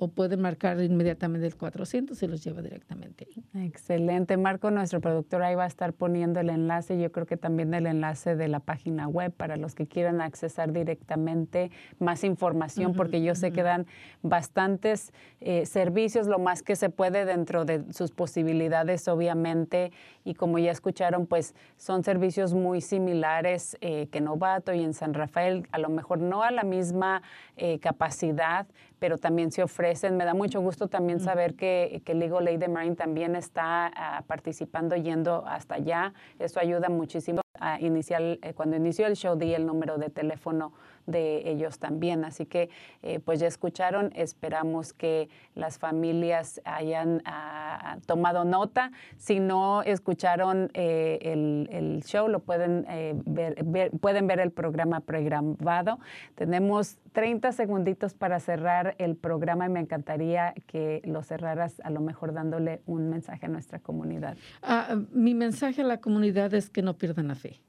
[0.00, 3.66] o pueden marcar inmediatamente el 400 y los lleva directamente ahí.
[3.66, 4.36] Excelente.
[4.36, 7.00] Marco, nuestro productor, ahí va a estar poniendo el enlace.
[7.00, 10.72] Yo creo que también el enlace de la página web para los que quieran accesar
[10.72, 13.86] directamente más información, porque yo sé que dan
[14.22, 19.90] bastantes eh, servicios, lo más que se puede dentro de sus posibilidades, obviamente.
[20.24, 25.12] Y como ya escucharon, pues son servicios muy similares eh, que Novato y en San
[25.12, 27.22] Rafael, a lo mejor no a la misma
[27.56, 28.68] eh, capacidad,
[28.98, 29.62] pero también se
[30.10, 34.22] Me da mucho gusto también saber que, que Legal Aid de Marine también está ah,
[34.26, 36.12] participando yendo hasta allá.
[36.38, 37.40] Eso ayuda muchísimo.
[37.60, 40.72] A iniciar, eh, cuando inició el show di el número de teléfono
[41.08, 42.24] de ellos también.
[42.24, 42.70] Así que,
[43.02, 48.92] eh, pues ya escucharon, esperamos que las familias hayan ah, tomado nota.
[49.16, 55.98] Si no escucharon eh, el, show, lo pueden, eh, ver, pueden ver el programa pregrabado.
[56.34, 62.00] Tenemos 30 segunditos para cerrar el programa y me encantaría que lo cerraras a lo
[62.00, 64.36] mejor dándole un mensaje a nuesra comunidad.
[64.62, 67.60] Ah, mi mensaje a la comunidad es que no pierdan la fe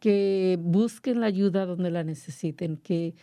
[0.00, 3.14] que busquen la ayuda donde la necesiten, que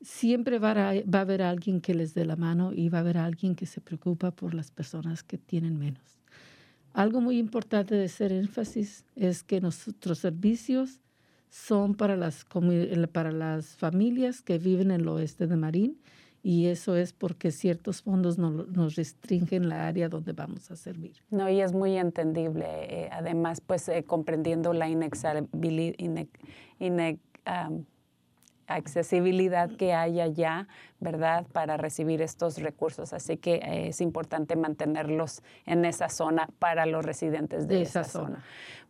[0.00, 3.54] siempre va a, haber alguien que les dé la mano y va a haber alguien
[3.54, 6.02] que se preocupa por las personas que tienen menos.
[6.92, 11.00] Algo muy importante de hacer énfasis es que nuestros servicios
[11.50, 12.46] son para las,
[13.12, 15.98] para las familias que viven en el oeste de Marín
[16.46, 21.16] y eso es porque ciertos fondos nos restringen la área donde vamos a servir.
[21.28, 22.66] No, y es muy entendible.
[22.68, 24.88] Eh, además, pues eh, comprendiendo la
[28.66, 30.68] accesibilidad que hay allá,
[31.00, 33.12] ¿verdad?, para recibir estos recursos.
[33.12, 38.42] Así que eh, es importante mantenerlos en esa zona para los residentes de, esa, zona.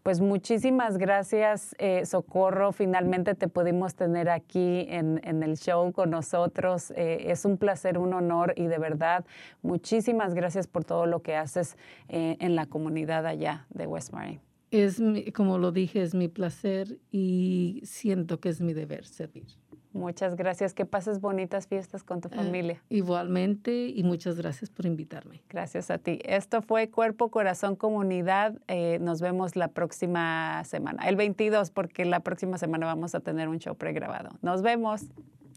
[0.07, 2.71] Pues muchísimas gracias, eh, Socorro.
[2.71, 6.93] Finalmente te pudimos tener aquí en, el show con nosotros.
[6.93, 9.25] Eh, es un placer, un honor y de verdad,
[9.63, 11.77] muchísimas gracias por todo lo que haces
[12.09, 14.46] eh, en la comunidad allá de West Marine.
[14.83, 19.47] Es mi- como lo dije, es mi placer y siento que es mi deber servir.
[19.93, 20.75] Muchas gracias.
[20.75, 22.83] Que pases bonitas fiestas con tu Eh, familia.
[22.91, 25.43] igualmente y muchas gracias por invitarme.
[25.49, 26.19] Gracias a ti.
[26.25, 28.59] Esto fue Cuerpo, Corazón, Comunidad.
[28.69, 33.49] Eh, nos vemos la próxima semana, el 22, porque la próxima semana vamos a tener
[33.49, 34.31] un show pregrabado.
[34.43, 35.07] Nos vemos.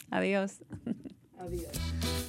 [0.09, 0.61] Adiós.
[1.37, 2.28] Adiós.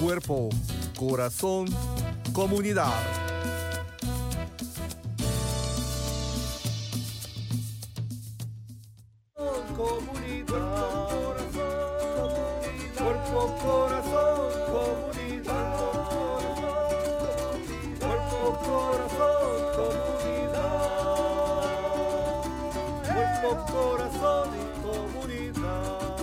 [0.00, 0.50] Cuerpo,
[0.98, 1.66] corazón,
[2.32, 2.92] comunidad.
[9.76, 11.08] comunidad,
[12.96, 15.76] cuerpo, corazón, comunidad,
[18.00, 20.86] cuerpo, corazón, comunidad,
[23.12, 24.48] cuerpo, corazón
[24.82, 26.16] comunidad,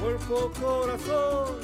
[0.00, 1.63] cuerpo, corazón,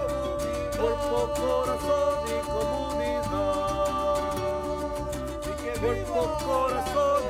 [0.81, 3.21] cuerpo, corazón y comunidad.
[5.79, 7.20] Cuerpo, corazón